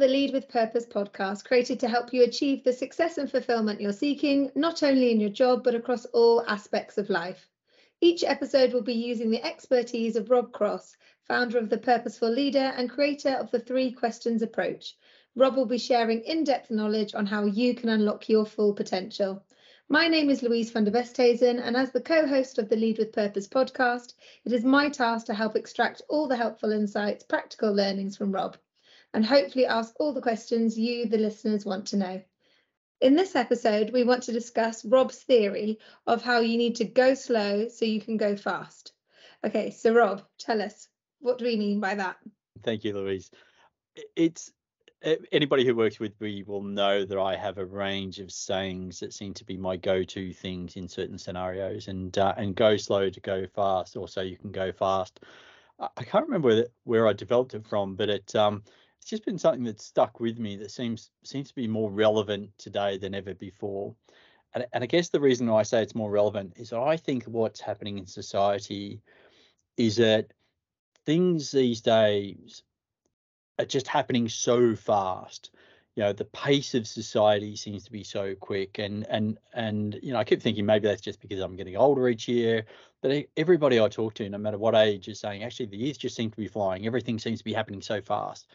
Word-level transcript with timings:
the 0.00 0.08
Lead 0.08 0.32
with 0.32 0.48
Purpose 0.48 0.86
podcast, 0.86 1.44
created 1.44 1.78
to 1.80 1.86
help 1.86 2.10
you 2.10 2.24
achieve 2.24 2.64
the 2.64 2.72
success 2.72 3.18
and 3.18 3.30
fulfillment 3.30 3.82
you're 3.82 3.92
seeking, 3.92 4.50
not 4.54 4.82
only 4.82 5.10
in 5.10 5.20
your 5.20 5.28
job, 5.28 5.62
but 5.62 5.74
across 5.74 6.06
all 6.06 6.42
aspects 6.48 6.96
of 6.96 7.10
life. 7.10 7.50
Each 8.00 8.24
episode 8.24 8.72
will 8.72 8.80
be 8.80 8.94
using 8.94 9.30
the 9.30 9.44
expertise 9.44 10.16
of 10.16 10.30
Rob 10.30 10.52
Cross, 10.52 10.96
founder 11.28 11.58
of 11.58 11.68
The 11.68 11.76
Purposeful 11.76 12.30
Leader 12.30 12.72
and 12.78 12.88
creator 12.88 13.32
of 13.32 13.50
the 13.50 13.60
Three 13.60 13.92
Questions 13.92 14.40
approach. 14.40 14.96
Rob 15.36 15.54
will 15.54 15.66
be 15.66 15.76
sharing 15.76 16.22
in 16.22 16.44
depth 16.44 16.70
knowledge 16.70 17.14
on 17.14 17.26
how 17.26 17.44
you 17.44 17.74
can 17.74 17.90
unlock 17.90 18.26
your 18.26 18.46
full 18.46 18.72
potential. 18.72 19.44
My 19.90 20.08
name 20.08 20.30
is 20.30 20.42
Louise 20.42 20.70
van 20.70 20.84
der 20.84 20.92
Westhuizen, 20.92 21.60
and 21.60 21.76
as 21.76 21.92
the 21.92 22.00
co 22.00 22.26
host 22.26 22.58
of 22.58 22.70
the 22.70 22.76
Lead 22.76 22.96
with 22.96 23.12
Purpose 23.12 23.48
podcast, 23.48 24.14
it 24.46 24.54
is 24.54 24.64
my 24.64 24.88
task 24.88 25.26
to 25.26 25.34
help 25.34 25.56
extract 25.56 26.00
all 26.08 26.26
the 26.26 26.36
helpful 26.36 26.72
insights, 26.72 27.22
practical 27.22 27.70
learnings 27.70 28.16
from 28.16 28.32
Rob 28.32 28.56
and 29.14 29.24
hopefully 29.24 29.66
ask 29.66 29.94
all 29.98 30.12
the 30.12 30.20
questions 30.20 30.78
you, 30.78 31.06
the 31.06 31.18
listeners, 31.18 31.64
want 31.64 31.86
to 31.88 31.96
know. 31.96 32.22
In 33.00 33.16
this 33.16 33.34
episode, 33.34 33.90
we 33.90 34.04
want 34.04 34.24
to 34.24 34.32
discuss 34.32 34.84
Rob's 34.84 35.18
theory 35.18 35.78
of 36.06 36.22
how 36.22 36.40
you 36.40 36.58
need 36.58 36.76
to 36.76 36.84
go 36.84 37.14
slow 37.14 37.68
so 37.68 37.84
you 37.84 38.00
can 38.00 38.16
go 38.16 38.36
fast. 38.36 38.92
Okay, 39.44 39.70
so 39.70 39.94
Rob, 39.94 40.22
tell 40.38 40.60
us, 40.60 40.88
what 41.20 41.38
do 41.38 41.46
we 41.46 41.56
mean 41.56 41.80
by 41.80 41.94
that? 41.94 42.16
Thank 42.62 42.84
you, 42.84 42.94
Louise. 42.94 43.30
It's 44.16 44.52
anybody 45.32 45.64
who 45.64 45.74
works 45.74 45.98
with 45.98 46.20
me 46.20 46.42
will 46.42 46.62
know 46.62 47.04
that 47.04 47.18
I 47.18 47.36
have 47.36 47.58
a 47.58 47.64
range 47.64 48.18
of 48.18 48.30
sayings 48.30 49.00
that 49.00 49.14
seem 49.14 49.32
to 49.34 49.44
be 49.44 49.56
my 49.56 49.76
go-to 49.76 50.32
things 50.32 50.76
in 50.76 50.88
certain 50.88 51.16
scenarios, 51.16 51.88
and 51.88 52.16
uh, 52.18 52.34
and 52.36 52.54
go 52.54 52.76
slow 52.76 53.08
to 53.08 53.20
go 53.20 53.46
fast, 53.46 53.96
or 53.96 54.08
so 54.08 54.20
you 54.20 54.36
can 54.36 54.52
go 54.52 54.72
fast. 54.72 55.20
I 55.96 56.04
can't 56.04 56.26
remember 56.26 56.66
where, 56.84 57.08
I 57.08 57.14
developed 57.14 57.54
it 57.54 57.66
from, 57.66 57.96
but 57.96 58.10
it 58.10 58.34
um, 58.36 58.62
it's 59.00 59.08
just 59.08 59.24
been 59.24 59.38
something 59.38 59.64
that's 59.64 59.84
stuck 59.84 60.20
with 60.20 60.38
me 60.38 60.56
that 60.56 60.70
seems 60.70 61.10
seems 61.24 61.48
to 61.48 61.54
be 61.54 61.66
more 61.66 61.90
relevant 61.90 62.50
today 62.58 62.98
than 62.98 63.14
ever 63.14 63.34
before. 63.34 63.94
And, 64.54 64.66
and 64.74 64.84
I 64.84 64.86
guess 64.86 65.08
the 65.08 65.20
reason 65.20 65.48
I 65.48 65.62
say 65.62 65.82
it's 65.82 65.94
more 65.94 66.10
relevant 66.10 66.54
is 66.56 66.72
I 66.72 66.98
think 66.98 67.24
what's 67.24 67.60
happening 67.60 67.96
in 67.96 68.06
society 68.06 69.00
is 69.78 69.96
that 69.96 70.32
things 71.06 71.50
these 71.50 71.80
days 71.80 72.62
are 73.58 73.64
just 73.64 73.88
happening 73.88 74.28
so 74.28 74.76
fast. 74.76 75.50
You 75.96 76.02
know, 76.02 76.12
the 76.12 76.26
pace 76.26 76.74
of 76.74 76.86
society 76.86 77.56
seems 77.56 77.84
to 77.84 77.92
be 77.92 78.04
so 78.04 78.34
quick, 78.34 78.78
and 78.78 79.06
and 79.08 79.38
and 79.54 79.98
you 80.02 80.12
know, 80.12 80.18
I 80.18 80.24
keep 80.24 80.42
thinking 80.42 80.66
maybe 80.66 80.88
that's 80.88 81.00
just 81.00 81.20
because 81.20 81.40
I'm 81.40 81.56
getting 81.56 81.76
older 81.76 82.06
each 82.08 82.28
year. 82.28 82.66
But 83.00 83.24
everybody 83.38 83.80
I 83.80 83.88
talk 83.88 84.12
to, 84.14 84.28
no 84.28 84.36
matter 84.36 84.58
what 84.58 84.74
age, 84.74 85.08
is 85.08 85.20
saying 85.20 85.42
actually 85.42 85.66
the 85.66 85.78
years 85.78 85.96
just 85.96 86.16
seem 86.16 86.30
to 86.30 86.36
be 86.36 86.48
flying. 86.48 86.86
Everything 86.86 87.18
seems 87.18 87.38
to 87.38 87.44
be 87.44 87.54
happening 87.54 87.80
so 87.80 88.02
fast 88.02 88.46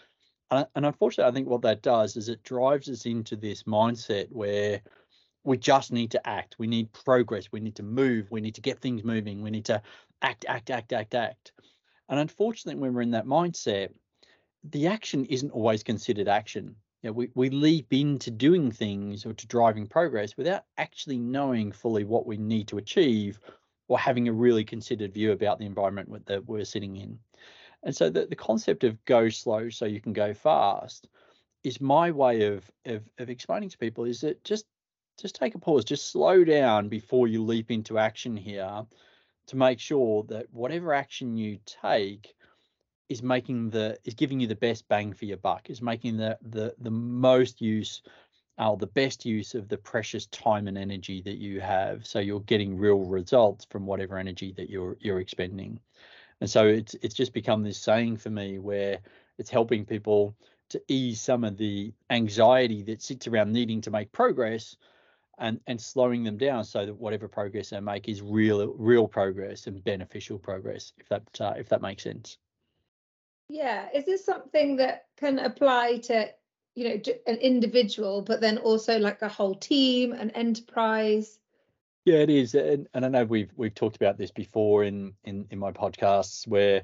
and, 0.56 0.86
unfortunately, 0.86 1.30
I 1.30 1.34
think 1.34 1.48
what 1.48 1.61
that 1.64 1.81
does 1.81 2.16
is 2.17 2.30
it 2.30 2.44
drives 2.44 2.89
us 2.89 3.06
into 3.06 3.36
this 3.36 3.64
mindset 3.64 4.28
where 4.31 4.81
we 5.44 5.58
just 5.58 5.92
need 5.92 6.11
to 6.11 6.28
act. 6.28 6.56
We 6.58 6.67
need 6.67 6.92
progress. 6.92 7.52
We 7.52 7.59
need 7.59 7.75
to 7.75 7.84
move. 7.84 8.31
We 8.31 8.42
need 8.42 8.56
to 8.56 8.61
get 8.61 8.80
things 8.80 9.03
moving. 9.03 9.42
We 9.42 9.52
need 9.52 9.66
to 9.66 9.81
act, 10.22 10.45
act, 10.48 10.70
act, 10.72 10.92
act, 10.94 11.14
act. 11.14 11.52
And 12.09 12.20
unfortunately, 12.20 12.81
when 12.81 12.94
we're 12.94 13.02
in 13.02 13.11
that 13.11 13.26
mindset, 13.26 13.89
the 14.64 14.88
action 14.88 15.26
isn't 15.26 15.52
always 15.52 15.83
considered 15.83 16.28
action. 16.28 16.76
You 17.03 17.09
know, 17.09 17.14
we, 17.14 17.30
we 17.36 17.50
leap 17.52 17.94
into 17.94 18.31
doing 18.31 18.72
things 18.72 19.26
or 19.26 19.33
to 19.33 19.48
driving 19.48 19.86
progress 19.86 20.36
without 20.38 20.64
actually 20.78 21.20
knowing 21.20 21.72
fully 21.72 22.03
what 22.03 22.26
we 22.26 22.38
need 22.38 22.67
to 22.70 22.80
achieve 22.80 23.39
or 23.88 24.00
having 24.00 24.28
a 24.28 24.33
really 24.33 24.66
considered 24.66 25.14
view 25.14 25.31
about 25.31 25.59
the 25.59 25.66
environment 25.67 26.26
that 26.26 26.48
we're 26.48 26.66
sitting 26.66 26.95
in. 26.95 27.20
And 27.86 27.95
so 27.95 28.09
the, 28.09 28.25
the 28.25 28.36
concept 28.36 28.83
of 28.83 29.03
go 29.05 29.30
slow 29.30 29.69
so 29.69 29.86
you 29.86 30.02
can 30.02 30.14
go 30.14 30.33
fast 30.33 31.08
is 31.64 31.80
my 31.80 32.11
way 32.11 32.43
of, 32.43 32.70
of 32.86 33.04
of 33.20 33.30
explaining 33.30 33.70
to 33.70 33.77
people 33.77 34.05
is 34.05 34.21
that 34.21 34.43
just 34.43 34.65
just 35.20 35.36
take 35.36 35.55
a 35.55 35.60
pause, 35.60 35.86
just 35.86 36.11
slow 36.11 36.43
down 36.43 36.89
before 36.89 37.27
you 37.27 37.43
leap 37.43 37.71
into 37.71 37.98
action 37.98 38.36
here 38.36 38.86
to 39.48 39.55
make 39.55 39.80
sure 39.80 40.23
that 40.23 40.48
whatever 40.52 40.93
action 40.93 41.37
you 41.37 41.60
take 41.65 42.33
is 43.08 43.21
making 43.21 43.70
the 43.70 43.98
is 44.04 44.15
giving 44.15 44.39
you 44.39 44.48
the 44.48 44.55
best 44.55 44.87
bang 44.87 45.14
for 45.14 45.26
your 45.26 45.37
buck, 45.37 45.70
is 45.70 45.81
making 45.81 46.17
the 46.17 46.37
the 46.42 46.73
the 46.80 46.92
most 46.92 47.61
use 47.61 48.02
uh, 48.58 48.76
the 48.76 48.87
best 48.87 49.26
use 49.26 49.54
of 49.54 49.67
the 49.67 49.77
precious 49.77 50.26
time 50.27 50.67
and 50.67 50.77
energy 50.77 51.21
that 51.21 51.37
you 51.37 51.60
have 51.60 52.05
so 52.05 52.20
you're 52.20 52.39
getting 52.42 52.77
real 52.77 52.99
results 52.99 53.65
from 53.70 53.86
whatever 53.86 54.17
energy 54.17 54.54
that 54.55 54.70
you're 54.70 54.98
you're 54.99 55.20
expending 55.20 55.80
and 56.42 56.50
so 56.50 56.68
it's 56.68 56.96
it's 57.02 57.16
just 57.16 57.34
become 57.34 57.64
this 57.64 57.78
saying 57.78 58.18
for 58.18 58.30
me 58.30 58.60
where 58.60 59.00
it's 59.38 59.50
helping 59.50 59.86
people 59.86 60.36
to 60.70 60.82
ease 60.88 61.22
some 61.22 61.44
of 61.44 61.58
the 61.58 61.94
anxiety 62.10 62.82
that 62.84 63.02
sits 63.02 63.28
around 63.28 63.52
needing 63.52 63.82
to 63.82 63.92
make 63.92 64.12
progress 64.12 64.76
and 65.38 65.60
and 65.68 65.80
slowing 65.80 66.23
them 66.23 66.38
down 66.38 66.64
so 66.64 66.86
that 66.86 66.96
whatever 66.96 67.28
progress 67.28 67.70
they 67.70 67.80
make 67.80 68.08
is 68.08 68.22
real 68.22 68.68
real 68.73 69.08
progress 69.08 69.68
and 69.68 69.84
beneficial 69.84 70.40
progress 70.40 70.94
if 70.98 71.08
that 71.10 71.42
uh, 71.42 71.54
if 71.58 71.70
that 71.70 71.82
makes 71.82 72.04
sense. 72.04 72.38
Yeah. 73.48 73.88
Is 73.94 74.06
this 74.06 74.26
something 74.26 74.78
that 74.78 75.06
can 75.17 75.40
apply 75.40 75.98
to 76.06 76.30
you 76.76 76.90
know 76.90 77.14
an 77.28 77.38
individual 77.38 78.22
but 78.22 78.42
then 78.42 78.58
also 78.58 79.00
like 79.00 79.22
a 79.22 79.30
whole 79.30 79.56
team 79.56 80.12
an 80.12 80.32
enterprise 80.32 81.40
yeah, 82.05 82.17
it 82.17 82.30
is, 82.30 82.54
and, 82.54 82.88
and 82.93 83.04
I 83.04 83.10
know 83.10 83.26
we've 83.26 83.52
we've 83.55 83.73
talked 83.73 83.95
about 83.95 84.17
this 84.17 84.32
before 84.32 84.83
in 84.83 85.14
in 85.23 85.48
in 85.49 85.60
my 85.60 85.71
podcasts 85.71 86.48
where, 86.48 86.83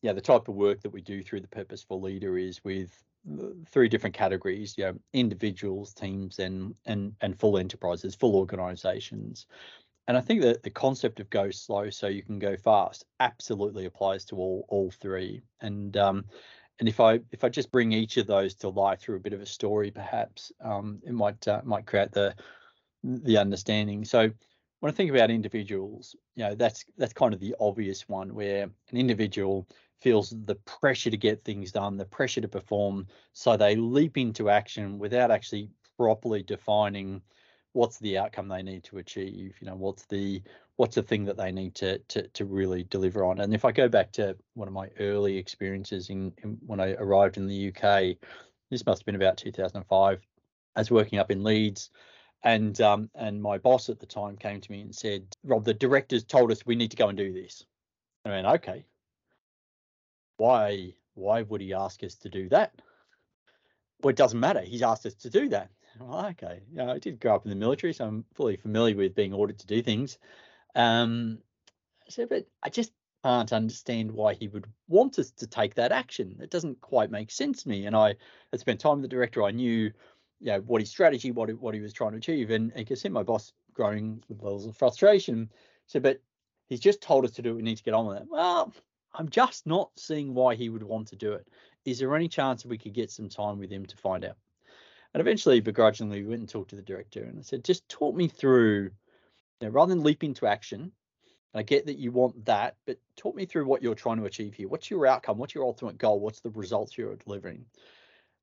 yeah, 0.00 0.14
the 0.14 0.22
type 0.22 0.48
of 0.48 0.54
work 0.54 0.80
that 0.80 0.90
we 0.90 1.02
do 1.02 1.22
through 1.22 1.42
the 1.42 1.48
Purposeful 1.48 2.00
Leader 2.00 2.38
is 2.38 2.64
with 2.64 2.90
three 3.70 3.88
different 3.88 4.16
categories, 4.16 4.76
you 4.78 4.84
know, 4.84 4.98
individuals, 5.12 5.92
teams, 5.92 6.38
and 6.38 6.74
and 6.86 7.12
and 7.20 7.38
full 7.38 7.58
enterprises, 7.58 8.14
full 8.14 8.36
organizations. 8.36 9.46
And 10.06 10.16
I 10.16 10.22
think 10.22 10.40
that 10.40 10.62
the 10.62 10.70
concept 10.70 11.20
of 11.20 11.28
go 11.28 11.50
slow 11.50 11.90
so 11.90 12.06
you 12.06 12.22
can 12.22 12.38
go 12.38 12.56
fast 12.56 13.04
absolutely 13.20 13.84
applies 13.84 14.24
to 14.26 14.36
all 14.36 14.64
all 14.68 14.90
three. 14.90 15.42
And 15.60 15.94
um, 15.98 16.24
and 16.80 16.88
if 16.88 17.00
I 17.00 17.20
if 17.32 17.44
I 17.44 17.50
just 17.50 17.70
bring 17.70 17.92
each 17.92 18.16
of 18.16 18.26
those 18.26 18.54
to 18.56 18.70
life 18.70 19.00
through 19.00 19.16
a 19.16 19.20
bit 19.20 19.34
of 19.34 19.42
a 19.42 19.46
story, 19.46 19.90
perhaps 19.90 20.52
um, 20.64 21.00
it 21.04 21.12
might 21.12 21.46
uh, 21.46 21.60
might 21.64 21.84
create 21.84 22.12
the 22.12 22.34
the 23.02 23.36
understanding. 23.36 24.04
So 24.04 24.30
when 24.80 24.92
I 24.92 24.94
think 24.94 25.10
about 25.10 25.30
individuals, 25.30 26.14
you 26.36 26.44
know, 26.44 26.54
that's 26.54 26.84
that's 26.96 27.12
kind 27.12 27.34
of 27.34 27.40
the 27.40 27.54
obvious 27.60 28.08
one 28.08 28.34
where 28.34 28.64
an 28.64 28.96
individual 28.96 29.66
feels 30.00 30.34
the 30.44 30.54
pressure 30.54 31.10
to 31.10 31.16
get 31.16 31.44
things 31.44 31.72
done, 31.72 31.96
the 31.96 32.04
pressure 32.04 32.40
to 32.40 32.48
perform, 32.48 33.06
so 33.32 33.56
they 33.56 33.74
leap 33.74 34.16
into 34.16 34.48
action 34.48 34.98
without 34.98 35.30
actually 35.30 35.68
properly 35.96 36.42
defining 36.42 37.20
what's 37.72 37.98
the 37.98 38.16
outcome 38.16 38.48
they 38.48 38.62
need 38.62 38.84
to 38.84 38.98
achieve. 38.98 39.56
You 39.60 39.66
know, 39.66 39.74
what's 39.74 40.06
the 40.06 40.42
what's 40.76 40.94
the 40.94 41.02
thing 41.02 41.24
that 41.24 41.36
they 41.36 41.50
need 41.50 41.74
to 41.76 41.98
to 41.98 42.28
to 42.28 42.44
really 42.44 42.84
deliver 42.84 43.24
on. 43.24 43.40
And 43.40 43.52
if 43.52 43.64
I 43.64 43.72
go 43.72 43.88
back 43.88 44.12
to 44.12 44.36
one 44.54 44.68
of 44.68 44.74
my 44.74 44.88
early 45.00 45.36
experiences 45.36 46.08
in, 46.10 46.32
in 46.44 46.58
when 46.64 46.80
I 46.80 46.92
arrived 46.94 47.36
in 47.36 47.46
the 47.46 47.68
UK, 47.68 48.16
this 48.70 48.86
must 48.86 49.00
have 49.00 49.06
been 49.06 49.16
about 49.16 49.36
2005. 49.36 50.20
I 50.76 50.80
was 50.80 50.90
working 50.90 51.18
up 51.18 51.32
in 51.32 51.42
Leeds 51.42 51.90
and 52.42 52.80
um, 52.80 53.10
and 53.14 53.42
my 53.42 53.58
boss 53.58 53.88
at 53.88 54.00
the 54.00 54.06
time 54.06 54.36
came 54.36 54.60
to 54.60 54.72
me 54.72 54.80
and 54.80 54.94
said, 54.94 55.26
"Rob, 55.44 55.64
the 55.64 55.74
directors 55.74 56.24
told 56.24 56.50
us 56.52 56.64
we 56.64 56.76
need 56.76 56.90
to 56.90 56.96
go 56.96 57.08
and 57.08 57.18
do 57.18 57.32
this." 57.32 57.64
I 58.24 58.30
went, 58.30 58.46
"Okay." 58.46 58.84
Why? 60.36 60.94
Why 61.14 61.42
would 61.42 61.60
he 61.60 61.74
ask 61.74 62.02
us 62.04 62.14
to 62.16 62.28
do 62.28 62.48
that? 62.50 62.80
Well, 64.00 64.10
it 64.10 64.16
doesn't 64.16 64.38
matter. 64.38 64.60
He's 64.60 64.82
asked 64.82 65.04
us 65.04 65.14
to 65.14 65.30
do 65.30 65.48
that. 65.48 65.70
Well, 65.98 66.26
okay. 66.26 66.60
You 66.70 66.76
know, 66.76 66.92
I 66.92 66.98
did 66.98 67.18
grow 67.18 67.34
up 67.34 67.44
in 67.44 67.50
the 67.50 67.56
military, 67.56 67.92
so 67.92 68.06
I'm 68.06 68.24
fully 68.34 68.56
familiar 68.56 68.94
with 68.94 69.16
being 69.16 69.32
ordered 69.32 69.58
to 69.58 69.66
do 69.66 69.82
things. 69.82 70.18
Um, 70.76 71.38
so, 72.08 72.26
but 72.26 72.46
I 72.62 72.68
just 72.68 72.92
can't 73.24 73.52
understand 73.52 74.12
why 74.12 74.34
he 74.34 74.46
would 74.46 74.66
want 74.86 75.18
us 75.18 75.32
to 75.32 75.46
take 75.48 75.74
that 75.74 75.90
action. 75.90 76.38
It 76.40 76.50
doesn't 76.50 76.80
quite 76.80 77.10
make 77.10 77.32
sense 77.32 77.64
to 77.64 77.68
me. 77.68 77.86
And 77.86 77.96
I 77.96 78.14
had 78.52 78.60
spent 78.60 78.80
time 78.80 79.00
with 79.00 79.02
the 79.02 79.08
director. 79.08 79.42
I 79.42 79.50
knew 79.50 79.90
you 80.40 80.52
know 80.52 80.60
what 80.60 80.80
his 80.80 80.90
strategy, 80.90 81.30
what 81.30 81.50
what 81.60 81.74
he 81.74 81.80
was 81.80 81.92
trying 81.92 82.12
to 82.12 82.18
achieve, 82.18 82.50
and 82.50 82.72
I 82.76 82.84
could 82.84 82.98
see 82.98 83.08
my 83.08 83.22
boss 83.22 83.52
growing 83.74 84.22
with 84.28 84.42
levels 84.42 84.66
of 84.66 84.76
frustration. 84.76 85.50
So, 85.86 86.00
but 86.00 86.20
he's 86.66 86.80
just 86.80 87.00
told 87.00 87.24
us 87.24 87.32
to 87.32 87.42
do 87.42 87.50
it. 87.50 87.56
We 87.56 87.62
need 87.62 87.78
to 87.78 87.82
get 87.82 87.94
on 87.94 88.06
with 88.06 88.18
it. 88.18 88.26
Well, 88.28 88.72
I'm 89.14 89.28
just 89.28 89.66
not 89.66 89.90
seeing 89.96 90.34
why 90.34 90.54
he 90.54 90.68
would 90.68 90.82
want 90.82 91.08
to 91.08 91.16
do 91.16 91.32
it. 91.32 91.46
Is 91.84 91.98
there 91.98 92.14
any 92.14 92.28
chance 92.28 92.62
that 92.62 92.68
we 92.68 92.78
could 92.78 92.92
get 92.92 93.10
some 93.10 93.28
time 93.28 93.58
with 93.58 93.70
him 93.70 93.86
to 93.86 93.96
find 93.96 94.24
out? 94.24 94.36
And 95.14 95.20
eventually, 95.20 95.60
begrudgingly, 95.60 96.22
we 96.22 96.28
went 96.28 96.40
and 96.40 96.48
talked 96.48 96.70
to 96.70 96.76
the 96.76 96.82
director, 96.82 97.24
and 97.24 97.38
I 97.38 97.42
said, 97.42 97.64
just 97.64 97.88
talk 97.88 98.14
me 98.14 98.28
through, 98.28 98.90
you 99.60 99.66
know, 99.66 99.68
rather 99.70 99.94
than 99.94 100.04
leap 100.04 100.22
into 100.22 100.46
action. 100.46 100.92
I 101.54 101.62
get 101.62 101.86
that 101.86 101.98
you 101.98 102.12
want 102.12 102.44
that, 102.44 102.76
but 102.86 102.98
talk 103.16 103.34
me 103.34 103.46
through 103.46 103.64
what 103.64 103.82
you're 103.82 103.94
trying 103.94 104.18
to 104.18 104.26
achieve 104.26 104.54
here. 104.54 104.68
What's 104.68 104.90
your 104.90 105.06
outcome? 105.06 105.38
What's 105.38 105.54
your 105.54 105.64
ultimate 105.64 105.96
goal? 105.96 106.20
What's 106.20 106.40
the 106.40 106.50
results 106.50 106.96
you're 106.96 107.16
delivering? 107.16 107.64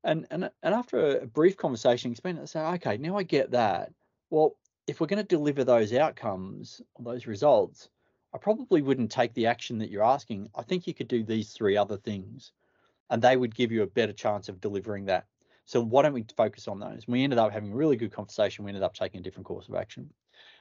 And 0.06 0.26
and 0.30 0.44
uh, 0.44 0.50
and 0.62 0.74
after 0.74 1.18
a 1.18 1.26
brief 1.26 1.56
conversation, 1.56 2.12
explain 2.12 2.38
it. 2.38 2.48
Say, 2.48 2.60
okay, 2.60 2.96
now 2.96 3.18
I 3.18 3.24
get 3.24 3.50
that. 3.50 3.92
Well, 4.30 4.56
if 4.86 5.00
we're 5.00 5.08
going 5.08 5.18
to 5.18 5.24
deliver 5.24 5.64
those 5.64 5.92
outcomes, 5.92 6.80
those 6.98 7.26
results, 7.26 7.88
I 8.32 8.38
probably 8.38 8.82
wouldn't 8.82 9.10
take 9.10 9.34
the 9.34 9.46
action 9.46 9.78
that 9.78 9.90
you're 9.90 10.04
asking. 10.04 10.48
I 10.54 10.62
think 10.62 10.86
you 10.86 10.94
could 10.94 11.08
do 11.08 11.24
these 11.24 11.52
three 11.52 11.76
other 11.76 11.96
things, 11.96 12.52
and 13.10 13.20
they 13.20 13.36
would 13.36 13.54
give 13.54 13.72
you 13.72 13.82
a 13.82 13.86
better 13.88 14.12
chance 14.12 14.48
of 14.48 14.60
delivering 14.60 15.06
that. 15.06 15.26
So 15.64 15.82
why 15.82 16.02
don't 16.02 16.12
we 16.12 16.24
focus 16.36 16.68
on 16.68 16.78
those? 16.78 17.04
And 17.04 17.08
we 17.08 17.24
ended 17.24 17.40
up 17.40 17.50
having 17.50 17.72
a 17.72 17.76
really 17.76 17.96
good 17.96 18.12
conversation. 18.12 18.64
We 18.64 18.70
ended 18.70 18.84
up 18.84 18.94
taking 18.94 19.18
a 19.20 19.24
different 19.24 19.46
course 19.46 19.68
of 19.68 19.74
action. 19.74 20.08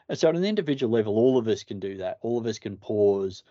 And 0.09 0.17
so 0.17 0.29
at 0.29 0.35
an 0.35 0.43
individual 0.45 0.91
level, 0.91 1.15
all 1.15 1.37
of 1.37 1.47
us 1.47 1.63
can 1.63 1.79
do 1.79 1.97
that. 1.97 2.17
All 2.21 2.39
of 2.39 2.47
us 2.47 2.57
can 2.57 2.77
pause 2.77 3.43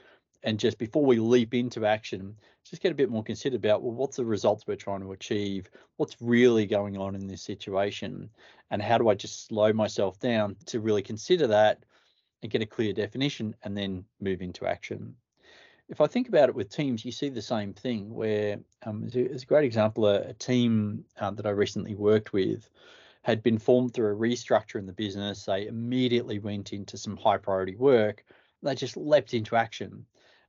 and 0.45 0.61
just 0.61 0.79
before 0.79 1.05
we 1.05 1.19
leap 1.19 1.55
into 1.55 1.87
action, 1.87 2.37
just 2.69 2.83
get 2.83 2.93
a 2.93 2.95
bit 2.95 3.11
more 3.11 3.25
considered 3.25 3.57
about 3.57 3.83
well, 3.83 3.95
what's 3.95 4.19
the 4.19 4.25
results 4.25 4.67
we're 4.67 4.77
trying 4.77 5.01
to 5.01 5.13
achieve? 5.13 5.71
What's 5.97 6.21
really 6.21 6.67
going 6.67 6.99
on 6.99 7.15
in 7.15 7.27
this 7.27 7.43
situation? 7.43 8.29
And 8.71 8.83
how 8.83 8.99
do 8.99 9.09
I 9.09 9.15
just 9.15 9.47
slow 9.47 9.73
myself 9.73 10.21
down 10.21 10.57
to 10.67 10.81
really 10.81 11.03
consider 11.03 11.47
that 11.49 11.85
and 12.43 12.53
get 12.53 12.63
a 12.63 12.67
clear 12.67 12.93
definition 12.93 13.57
and 13.65 13.77
then 13.77 14.05
move 14.21 14.43
into 14.43 14.67
action? 14.67 15.17
If 15.89 16.03
I 16.03 16.07
think 16.07 16.29
about 16.29 16.51
it 16.51 16.55
with 16.55 16.71
teams, 16.71 17.05
you 17.05 17.13
see 17.13 17.31
the 17.31 17.43
same 17.43 17.73
thing 17.73 18.15
where 18.15 18.59
um, 18.85 19.09
there's 19.09 19.43
a 19.43 19.47
great 19.47 19.65
example, 19.65 20.07
a, 20.07 20.21
a 20.21 20.33
team 20.35 21.05
um, 21.21 21.37
that 21.37 21.47
I 21.47 21.51
recently 21.51 21.95
worked 21.95 22.35
with 22.35 22.69
had 23.23 23.43
been 23.43 23.59
formed 23.59 23.95
through 23.95 24.13
a 24.13 24.19
restructure 24.19 24.79
in 24.79 24.87
the 24.87 24.93
business. 24.93 25.45
They 25.47 25.67
immediately 25.67 26.39
went 26.39 26.75
into 26.75 26.99
some 26.99 27.17
high 27.17 27.39
priority 27.39 27.77
work. 27.77 28.25
They 28.63 28.75
just 28.75 28.99
leapt 28.99 29.33
into 29.33 29.57
action 29.57 30.05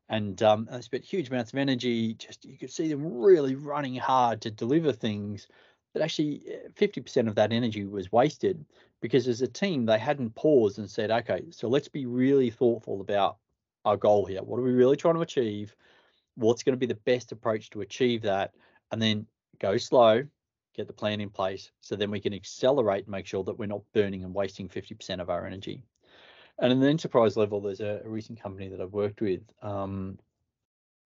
and 0.10 0.42
um, 0.44 0.68
they 0.72 0.82
spent 0.82 1.04
huge 1.04 1.30
amounts 1.30 1.54
of 1.54 1.60
energy. 1.60 2.14
Just 2.14 2.46
you 2.46 2.58
could 2.58 2.72
see 2.72 2.88
them 2.88 3.06
really 3.06 3.56
running 3.56 3.96
hard 3.96 4.42
to 4.42 4.52
deliver 4.52 4.92
things, 4.92 5.48
but 5.94 6.02
actually 6.02 6.44
50% 6.76 7.18
eh, 7.18 7.30
of 7.30 7.36
that 7.36 7.52
energy 7.52 7.86
was 7.86 8.12
wasted 8.12 8.66
because 9.02 9.28
as 9.28 9.42
a 9.42 9.48
team 9.48 9.86
they 9.86 10.00
hadn't 10.00 10.36
paused 10.36 10.80
and 10.80 10.90
said, 10.90 11.12
okay, 11.12 11.46
so 11.52 11.68
let's 11.68 11.88
be 11.88 12.06
really 12.06 12.50
thoughtful 12.50 13.02
about 13.02 13.38
our 13.84 13.98
goal 13.98 14.26
here. 14.26 14.42
What 14.42 14.60
are 14.60 14.64
we 14.64 14.72
really 14.72 14.98
trying 14.98 15.16
to 15.16 15.22
achieve? 15.22 15.76
What's 16.36 16.64
going 16.64 16.74
to 16.74 16.80
be 16.80 16.86
the 16.86 16.96
best 16.96 17.32
approach 17.32 17.70
to 17.72 17.82
achieve 17.82 18.22
that? 18.24 18.52
And 18.92 19.02
then 19.02 19.26
go 19.60 19.78
slow, 19.78 20.24
get 20.76 20.88
the 20.88 20.94
plan 20.94 21.22
in 21.22 21.30
place, 21.30 21.72
so 21.82 21.96
then 21.96 22.12
we 22.12 22.20
can 22.20 22.34
accelerate 22.34 23.06
and 23.06 23.12
make 23.12 23.26
sure 23.26 23.44
that 23.44 23.58
we're 23.58 23.68
not 23.68 23.84
burning 23.94 24.24
and 24.24 24.34
wasting 24.34 24.68
50% 24.68 25.22
of 25.22 25.30
our 25.30 25.46
energy. 25.46 25.84
And 26.60 26.72
in 26.72 26.80
the 26.80 26.88
enterprise 26.88 27.36
level, 27.36 27.60
there's 27.60 27.82
a, 27.82 28.02
a 28.04 28.10
recent 28.10 28.42
company 28.42 28.70
that 28.70 28.82
I've 28.82 28.94
worked 28.94 29.22
with 29.22 29.42
um, 29.62 30.18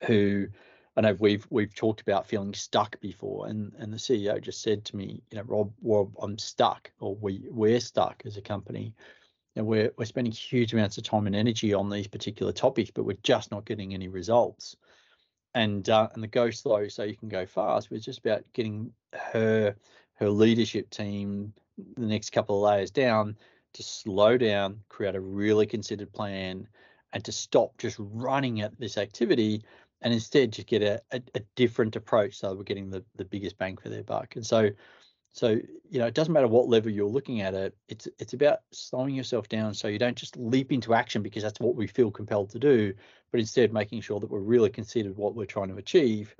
who 0.05 0.47
I 0.95 1.01
know 1.01 1.15
we've 1.19 1.47
we've 1.49 1.73
talked 1.73 2.01
about 2.01 2.27
feeling 2.27 2.53
stuck 2.53 2.99
before, 2.99 3.47
and 3.47 3.73
and 3.79 3.91
the 3.91 3.97
CEO 3.97 4.41
just 4.41 4.61
said 4.61 4.85
to 4.85 4.95
me, 4.95 5.21
you 5.31 5.37
know, 5.37 5.43
Rob, 5.45 5.71
Rob, 5.81 6.13
I'm 6.21 6.37
stuck, 6.37 6.91
or 6.99 7.15
we 7.15 7.41
we're 7.49 7.79
stuck 7.79 8.21
as 8.25 8.37
a 8.37 8.41
company, 8.41 8.93
and 9.55 9.65
we're 9.65 9.91
we're 9.97 10.05
spending 10.05 10.33
huge 10.33 10.73
amounts 10.73 10.97
of 10.97 11.03
time 11.03 11.25
and 11.25 11.35
energy 11.35 11.73
on 11.73 11.89
these 11.89 12.07
particular 12.07 12.51
topics, 12.51 12.91
but 12.91 13.05
we're 13.05 13.17
just 13.23 13.51
not 13.51 13.65
getting 13.65 13.93
any 13.93 14.07
results. 14.07 14.75
And 15.55 15.89
uh, 15.89 16.09
and 16.13 16.21
the 16.21 16.27
go 16.27 16.51
slow 16.51 16.87
so 16.89 17.03
you 17.03 17.15
can 17.15 17.29
go 17.29 17.45
fast 17.45 17.89
was 17.89 18.05
just 18.05 18.19
about 18.19 18.43
getting 18.53 18.91
her 19.13 19.75
her 20.15 20.29
leadership 20.29 20.89
team 20.89 21.53
the 21.95 22.05
next 22.05 22.31
couple 22.31 22.57
of 22.57 22.69
layers 22.69 22.91
down 22.91 23.37
to 23.73 23.83
slow 23.83 24.37
down, 24.37 24.81
create 24.89 25.15
a 25.15 25.21
really 25.21 25.65
considered 25.65 26.11
plan, 26.11 26.67
and 27.13 27.23
to 27.25 27.31
stop 27.31 27.77
just 27.77 27.97
running 27.99 28.61
at 28.61 28.77
this 28.79 28.97
activity 28.97 29.63
and 30.01 30.13
instead 30.13 30.51
just 30.51 30.67
get 30.67 30.81
a, 30.81 31.01
a, 31.11 31.21
a, 31.35 31.41
different 31.55 31.95
approach 31.95 32.35
so 32.35 32.53
we're 32.53 32.63
getting 32.63 32.89
the, 32.89 33.03
the 33.15 33.25
biggest 33.25 33.57
bang 33.57 33.75
for 33.77 33.89
their 33.89 34.03
buck. 34.03 34.35
And 34.35 34.45
so 34.45 34.69
so 35.31 35.49
you 35.89 35.99
know 35.99 36.07
it 36.07 36.15
doesn't 36.15 36.33
matter 36.33 36.47
what 36.47 36.67
level 36.67 36.91
you're 36.91 37.07
looking 37.07 37.41
at 37.41 37.53
it, 37.53 37.75
it's 37.87 38.07
it's 38.17 38.33
about 38.33 38.59
slowing 38.71 39.13
yourself 39.13 39.47
down 39.47 39.73
so 39.73 39.87
you 39.87 39.99
don't 39.99 40.17
just 40.17 40.35
leap 40.37 40.71
into 40.71 40.93
action 40.93 41.21
because 41.21 41.43
that's 41.43 41.59
what 41.59 41.75
we 41.75 41.87
feel 41.87 42.11
compelled 42.11 42.49
to 42.51 42.59
do, 42.59 42.93
but 43.31 43.39
instead 43.39 43.71
making 43.73 44.01
sure 44.01 44.19
that 44.19 44.29
we're 44.29 44.39
really 44.39 44.69
considered 44.69 45.15
what 45.15 45.35
we're 45.35 45.45
trying 45.45 45.69
to 45.69 45.77
achieve 45.77 46.35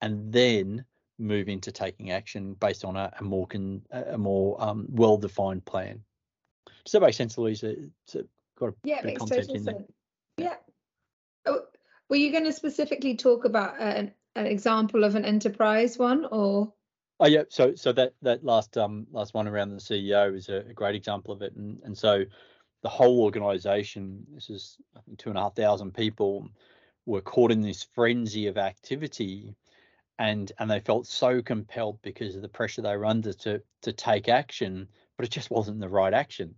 and 0.00 0.32
then 0.32 0.84
move 1.18 1.48
into 1.48 1.70
taking 1.70 2.10
action 2.10 2.54
based 2.54 2.84
on 2.84 2.96
a, 2.96 3.12
a 3.20 3.22
more 3.22 3.46
con, 3.46 3.82
a 3.90 4.18
more 4.18 4.60
um, 4.62 4.86
well-defined 4.88 5.64
plan. 5.64 6.02
Does 6.84 6.92
that 6.92 7.02
make 7.02 7.14
sense, 7.14 7.38
Louisa? 7.38 7.74
It's 8.06 8.16
got 8.58 8.70
a 8.70 8.74
yeah, 8.84 9.02
bit 9.02 9.14
of 9.14 9.18
content 9.20 9.50
in 9.50 9.64
there. 9.64 9.74
Sense. 9.74 9.92
Yeah. 10.36 10.56
Oh, 11.46 11.62
were 12.08 12.16
you 12.16 12.30
going 12.30 12.44
to 12.44 12.52
specifically 12.52 13.16
talk 13.16 13.44
about 13.44 13.80
an, 13.80 14.12
an 14.36 14.46
example 14.46 15.04
of 15.04 15.14
an 15.14 15.24
enterprise 15.24 15.98
one, 15.98 16.26
or? 16.30 16.72
Oh 17.20 17.26
yeah, 17.26 17.44
so 17.48 17.74
so 17.74 17.92
that 17.92 18.14
that 18.22 18.44
last 18.44 18.76
um 18.76 19.06
last 19.12 19.34
one 19.34 19.46
around 19.46 19.70
the 19.70 19.76
CEO 19.76 20.34
is 20.34 20.48
a, 20.48 20.56
a 20.56 20.72
great 20.72 20.96
example 20.96 21.32
of 21.32 21.42
it, 21.42 21.54
and 21.54 21.80
and 21.84 21.96
so 21.96 22.24
the 22.82 22.88
whole 22.88 23.20
organisation, 23.20 24.26
this 24.34 24.50
is 24.50 24.76
I 24.96 25.00
think 25.02 25.18
two 25.18 25.30
and 25.30 25.38
a 25.38 25.42
half 25.42 25.54
thousand 25.54 25.94
people, 25.94 26.48
were 27.06 27.20
caught 27.20 27.52
in 27.52 27.60
this 27.60 27.84
frenzy 27.94 28.48
of 28.48 28.58
activity, 28.58 29.54
and 30.18 30.50
and 30.58 30.70
they 30.70 30.80
felt 30.80 31.06
so 31.06 31.42
compelled 31.42 32.00
because 32.02 32.34
of 32.34 32.42
the 32.42 32.48
pressure 32.48 32.82
they 32.82 32.96
were 32.96 33.06
under 33.06 33.32
to 33.32 33.62
to 33.82 33.92
take 33.92 34.28
action, 34.28 34.88
but 35.16 35.24
it 35.24 35.30
just 35.30 35.50
wasn't 35.50 35.80
the 35.80 35.88
right 35.88 36.14
action. 36.14 36.54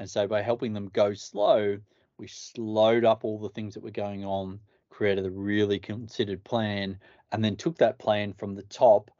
And 0.00 0.08
so 0.08 0.26
by 0.26 0.40
helping 0.40 0.72
them 0.72 0.88
go 0.94 1.12
slow, 1.12 1.76
we 2.16 2.26
slowed 2.26 3.04
up 3.04 3.22
all 3.22 3.38
the 3.38 3.50
things 3.50 3.74
that 3.74 3.82
were 3.82 3.90
going 3.90 4.24
on, 4.24 4.58
created 4.88 5.26
a 5.26 5.30
really 5.30 5.78
considered 5.78 6.42
plan, 6.42 6.98
and 7.32 7.44
then 7.44 7.54
took 7.54 7.76
that 7.76 7.98
plan 7.98 8.32
from 8.32 8.54
the 8.54 8.62
top 8.62 9.10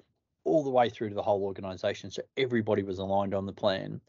all 0.45 0.65
the 0.65 0.71
way 0.71 0.89
through 0.89 1.11
to 1.11 1.15
the 1.15 1.23
whole 1.23 1.45
organization. 1.45 2.11
So 2.11 2.23
everybody 2.39 2.83
was 2.83 2.99
aligned 2.99 3.35
on 3.35 3.45
the 3.45 3.53
plan 3.53 4.01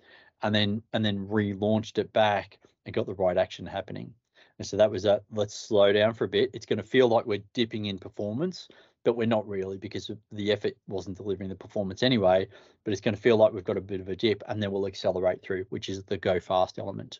and 0.43 0.55
then 0.55 0.81
and 0.93 1.03
then 1.03 1.27
relaunched 1.27 1.97
it 1.97 2.13
back 2.13 2.57
and 2.85 2.95
got 2.95 3.05
the 3.05 3.15
right 3.15 3.37
action 3.37 3.65
happening. 3.65 4.13
And 4.57 4.65
so 4.65 4.77
that 4.77 4.89
was 4.89 5.03
a 5.03 5.21
let's 5.29 5.53
slow 5.55 5.91
down 5.91 6.13
for 6.13 6.23
a 6.23 6.29
bit. 6.29 6.51
It's 6.53 6.65
going 6.65 6.77
to 6.77 6.83
feel 6.83 7.09
like 7.09 7.25
we're 7.25 7.43
dipping 7.53 7.87
in 7.87 7.99
performance, 7.99 8.69
but 9.03 9.15
we're 9.15 9.27
not 9.27 9.47
really 9.47 9.77
because 9.77 10.11
the 10.31 10.51
effort 10.51 10.75
wasn't 10.87 11.17
delivering 11.17 11.49
the 11.49 11.55
performance 11.55 12.03
anyway. 12.03 12.47
But 12.83 12.91
it's 12.91 13.01
going 13.01 13.15
to 13.15 13.21
feel 13.21 13.37
like 13.37 13.53
we've 13.53 13.63
got 13.63 13.77
a 13.77 13.81
bit 13.81 14.01
of 14.01 14.09
a 14.09 14.15
dip, 14.15 14.43
and 14.47 14.61
then 14.61 14.71
we'll 14.71 14.87
accelerate 14.87 15.41
through, 15.41 15.65
which 15.69 15.89
is 15.89 16.03
the 16.03 16.17
go 16.17 16.39
fast 16.39 16.79
element. 16.79 17.19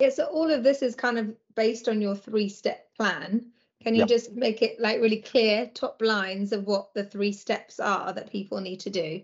Yeah. 0.00 0.10
So 0.10 0.24
all 0.24 0.50
of 0.50 0.62
this 0.62 0.82
is 0.82 0.94
kind 0.94 1.18
of 1.18 1.32
based 1.54 1.88
on 1.88 2.00
your 2.00 2.16
three 2.16 2.48
step 2.48 2.88
plan. 2.96 3.52
Can 3.82 3.94
you 3.94 4.00
yep. 4.00 4.08
just 4.08 4.32
make 4.32 4.62
it 4.62 4.80
like 4.80 5.00
really 5.00 5.20
clear 5.20 5.70
top 5.74 6.00
lines 6.00 6.52
of 6.52 6.66
what 6.66 6.94
the 6.94 7.04
three 7.04 7.32
steps 7.32 7.80
are 7.80 8.12
that 8.12 8.30
people 8.30 8.60
need 8.60 8.80
to 8.80 8.90
do? 8.90 9.22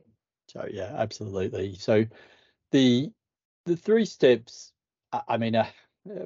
So 0.48 0.66
yeah, 0.70 0.94
absolutely. 0.96 1.74
So 1.76 2.06
the 2.72 3.10
the 3.66 3.76
three 3.76 4.04
steps. 4.04 4.72
I 5.26 5.38
mean, 5.38 5.54
uh, 5.54 5.66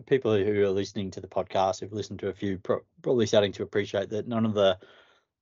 people 0.06 0.36
who 0.36 0.64
are 0.64 0.70
listening 0.70 1.10
to 1.12 1.20
the 1.20 1.28
podcast 1.28 1.80
who've 1.80 1.92
listened 1.92 2.18
to 2.20 2.28
a 2.28 2.32
few, 2.32 2.58
probably 2.58 3.26
starting 3.26 3.52
to 3.52 3.62
appreciate 3.62 4.10
that 4.10 4.26
none 4.26 4.44
of 4.44 4.54
the 4.54 4.78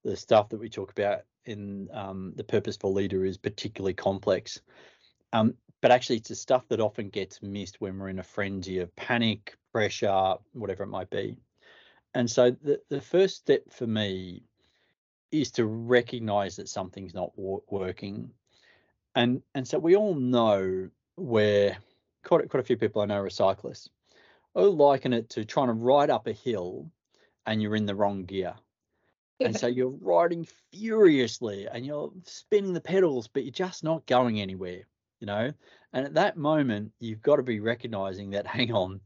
the 0.04 0.16
stuff 0.16 0.49
that 0.50 0.61
we 0.61 0.69
talk 0.69 0.90
about 0.90 1.23
in 1.45 1.88
um, 1.92 2.33
the 2.37 2.45
purposeful 2.45 2.92
leader 2.92 3.25
is 3.25 3.38
particularly 3.38 3.95
complex. 3.95 4.61
Um, 5.33 5.54
but 5.80 5.90
actually, 5.90 6.16
it's 6.16 6.28
the 6.28 6.35
stuff 6.35 6.69
that 6.69 6.80
often 6.80 7.09
gets 7.09 7.42
missed 7.42 7.80
when 7.80 7.99
we're 7.99 8.09
in 8.09 8.19
a 8.19 8.25
frenzy 8.25 8.78
of 8.78 8.95
panic, 8.97 9.57
pressure, 9.73 10.35
whatever 10.52 10.83
it 10.83 10.88
might 10.88 11.11
be. 11.11 11.38
And 12.14 12.30
so, 12.30 12.50
the, 12.50 12.80
the 12.90 13.00
first 13.00 13.37
step 13.37 13.62
for 13.71 13.87
me 13.87 14.42
is 15.30 15.52
to 15.52 15.64
recognize 15.64 16.57
that 16.57 16.69
something's 16.69 17.14
not 17.14 17.33
working. 17.37 18.30
And 19.14 19.42
and 19.54 19.66
so 19.66 19.78
we 19.78 19.97
all 19.97 20.14
know 20.14 20.90
where 21.16 21.78
quite 22.25 22.49
quite 22.49 22.61
a 22.61 22.66
few 22.66 22.76
people 22.76 23.02
I 23.02 23.07
know 23.07 23.21
are 23.21 23.30
cyclists. 23.30 23.88
I 24.54 24.61
liken 24.62 25.12
it 25.12 25.30
to 25.30 25.45
trying 25.45 25.69
to 25.69 25.73
ride 25.73 26.11
up 26.11 26.26
a 26.26 26.33
hill 26.33 26.90
and 27.47 27.62
you're 27.62 27.76
in 27.76 27.87
the 27.87 27.95
wrong 27.95 28.25
gear 28.25 28.54
and 29.41 29.59
so 29.59 29.67
you're 29.67 29.95
riding 30.01 30.47
furiously 30.73 31.67
and 31.67 31.85
you're 31.85 32.13
spinning 32.25 32.73
the 32.73 32.81
pedals, 32.81 33.29
but 33.29 33.45
you're 33.45 33.53
just 33.53 33.83
not 33.83 34.07
going 34.07 34.41
anywhere, 34.41 34.83
you 35.21 35.27
know. 35.27 35.53
And 35.93 36.07
at 36.07 36.15
that 36.15 36.37
moment, 36.37 36.93
you've 37.01 37.23
got 37.23 37.37
to 37.37 37.43
be 37.43 37.61
recognizing 37.61 38.31
that, 38.31 38.47
hang 38.47 38.73
on, 38.73 39.01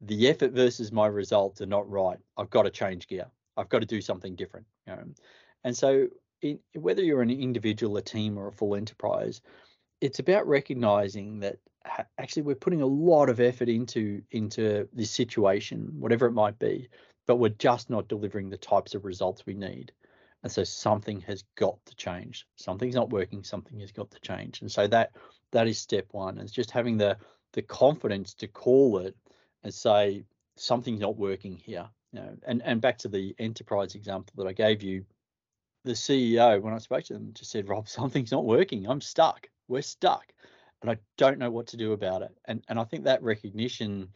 the 0.00 0.28
effort 0.28 0.52
versus 0.52 0.92
my 0.92 1.06
results 1.06 1.60
are 1.60 1.66
not 1.66 1.90
right. 1.90 2.18
I've 2.36 2.50
got 2.50 2.62
to 2.62 2.70
change 2.70 3.06
gear. 3.08 3.26
I've 3.56 3.68
got 3.68 3.80
to 3.80 3.86
do 3.86 4.00
something 4.00 4.34
different. 4.34 4.66
You 4.86 4.94
know? 4.94 5.04
And 5.64 5.76
so, 5.76 6.06
in, 6.40 6.58
whether 6.74 7.02
you're 7.02 7.20
an 7.20 7.30
individual, 7.30 7.96
a 7.98 8.02
team, 8.02 8.38
or 8.38 8.48
a 8.48 8.52
full 8.52 8.74
enterprise, 8.74 9.42
it's 10.00 10.18
about 10.18 10.46
recognizing 10.46 11.40
that 11.40 11.58
actually 12.16 12.42
we're 12.42 12.54
putting 12.54 12.80
a 12.80 12.86
lot 12.86 13.28
of 13.28 13.40
effort 13.40 13.68
into 13.68 14.22
into 14.30 14.88
this 14.94 15.10
situation, 15.10 15.90
whatever 15.98 16.26
it 16.26 16.32
might 16.32 16.58
be 16.58 16.88
but 17.30 17.36
we're 17.36 17.48
just 17.50 17.90
not 17.90 18.08
delivering 18.08 18.50
the 18.50 18.56
types 18.56 18.96
of 18.96 19.04
results 19.04 19.46
we 19.46 19.54
need. 19.54 19.92
And 20.42 20.50
so 20.50 20.64
something 20.64 21.20
has 21.20 21.44
got 21.54 21.78
to 21.86 21.94
change. 21.94 22.44
Something's 22.56 22.96
not 22.96 23.10
working, 23.10 23.44
something 23.44 23.78
has 23.78 23.92
got 23.92 24.10
to 24.10 24.18
change. 24.18 24.62
And 24.62 24.72
so 24.72 24.88
that 24.88 25.12
that 25.52 25.68
is 25.68 25.78
step 25.78 26.08
one. 26.10 26.38
It's 26.38 26.50
just 26.50 26.72
having 26.72 26.96
the 26.96 27.16
the 27.52 27.62
confidence 27.62 28.34
to 28.34 28.48
call 28.48 28.98
it 28.98 29.14
and 29.62 29.72
say 29.72 30.24
something's 30.56 30.98
not 30.98 31.18
working 31.18 31.54
here. 31.56 31.88
You 32.10 32.18
know, 32.18 32.36
and, 32.48 32.62
and 32.64 32.80
back 32.80 32.98
to 32.98 33.08
the 33.08 33.32
enterprise 33.38 33.94
example 33.94 34.32
that 34.38 34.48
I 34.48 34.52
gave 34.52 34.82
you, 34.82 35.04
the 35.84 35.92
CEO, 35.92 36.60
when 36.60 36.74
I 36.74 36.78
spoke 36.78 37.04
to 37.04 37.12
them, 37.12 37.30
just 37.32 37.52
said, 37.52 37.68
Rob, 37.68 37.88
something's 37.96 38.32
not 38.32 38.44
working. 38.44 38.88
I'm 38.88 39.00
stuck. 39.00 39.46
We're 39.68 39.82
stuck. 39.82 40.32
And 40.82 40.90
I 40.90 40.96
don't 41.16 41.38
know 41.38 41.52
what 41.52 41.68
to 41.68 41.76
do 41.76 41.92
about 41.92 42.22
it. 42.22 42.36
And 42.46 42.64
and 42.68 42.76
I 42.76 42.82
think 42.82 43.04
that 43.04 43.22
recognition 43.22 44.08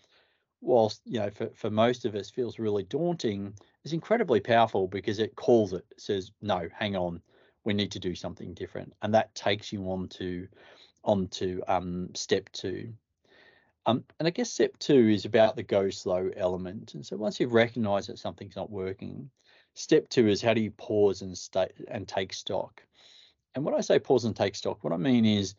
whilst 0.61 1.01
you 1.05 1.19
know 1.19 1.31
for, 1.31 1.51
for 1.55 1.71
most 1.71 2.05
of 2.05 2.15
us 2.15 2.31
feels 2.31 2.59
really 2.59 2.85
daunting 2.85 3.55
is 3.85 3.93
incredibly 3.93 4.41
powerful 4.41 4.89
because 4.89 5.19
it 5.19 5.37
calls 5.37 5.73
it, 5.73 5.85
says 5.99 6.31
no 6.41 6.69
hang 6.79 6.97
on 6.97 7.21
we 7.65 7.75
need 7.75 7.93
to 7.93 7.99
do 7.99 8.15
something 8.15 8.55
different, 8.55 8.93
and 9.03 9.15
that 9.15 9.35
takes 9.35 9.73
you 9.73 9.91
on 9.91 10.09
to 10.09 10.47
onto 11.03 11.61
um, 11.67 12.11
step 12.15 12.49
two. 12.53 12.93
Um, 13.87 14.05
and 14.19 14.27
I 14.27 14.31
guess 14.31 14.51
step 14.51 14.79
two 14.79 15.09
is 15.09 15.25
about 15.25 15.57
the 15.57 15.63
go 15.63 15.91
slow 15.91 16.31
element. 16.37 16.95
And 16.95 17.05
so 17.05 17.17
once 17.17 17.39
you've 17.39 17.53
recognized 17.53 18.09
that 18.09 18.19
something's 18.19 18.57
not 18.57 18.71
working, 18.71 19.31
step 19.75 20.09
two 20.09 20.29
is 20.29 20.41
how 20.41 20.55
do 20.55 20.63
you 20.63 20.71
pause 20.71 21.21
and 21.21 21.37
stay 21.37 21.69
and 21.89 22.09
take 22.09 22.33
stock. 22.33 22.83
And 23.55 23.65
when 23.65 23.75
I 23.75 23.81
say 23.81 23.99
pause 23.99 24.25
and 24.25 24.35
take 24.35 24.55
stock, 24.55 24.83
what 24.83 24.93
I 24.93 24.97
mean 24.97 25.27
is 25.27 25.55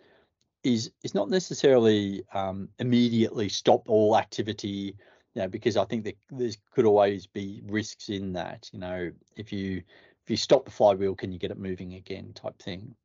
is 0.66 0.92
is 1.04 1.14
not 1.14 1.30
necessarily 1.30 2.24
um, 2.34 2.68
immediately 2.80 3.48
stop 3.48 3.88
all 3.88 4.18
activity, 4.18 4.96
you 5.34 5.42
know, 5.42 5.48
because 5.48 5.78
I 5.78 5.86
think 5.86 6.04
that 6.06 6.18
there 6.32 6.50
could 6.72 6.86
always 6.86 7.28
be 7.28 7.62
risks 7.66 8.10
in 8.10 8.34
that. 8.34 8.70
You 8.74 8.80
know, 8.80 9.12
if 9.38 9.54
you 9.54 9.78
if 9.78 10.30
you 10.30 10.38
stop 10.38 10.66
the 10.66 10.72
flywheel, 10.72 11.16
can 11.16 11.32
you 11.32 11.40
get 11.40 11.52
it 11.52 11.60
moving 11.60 11.94
again, 11.94 12.34
type 12.34 12.58
thing, 12.60 12.96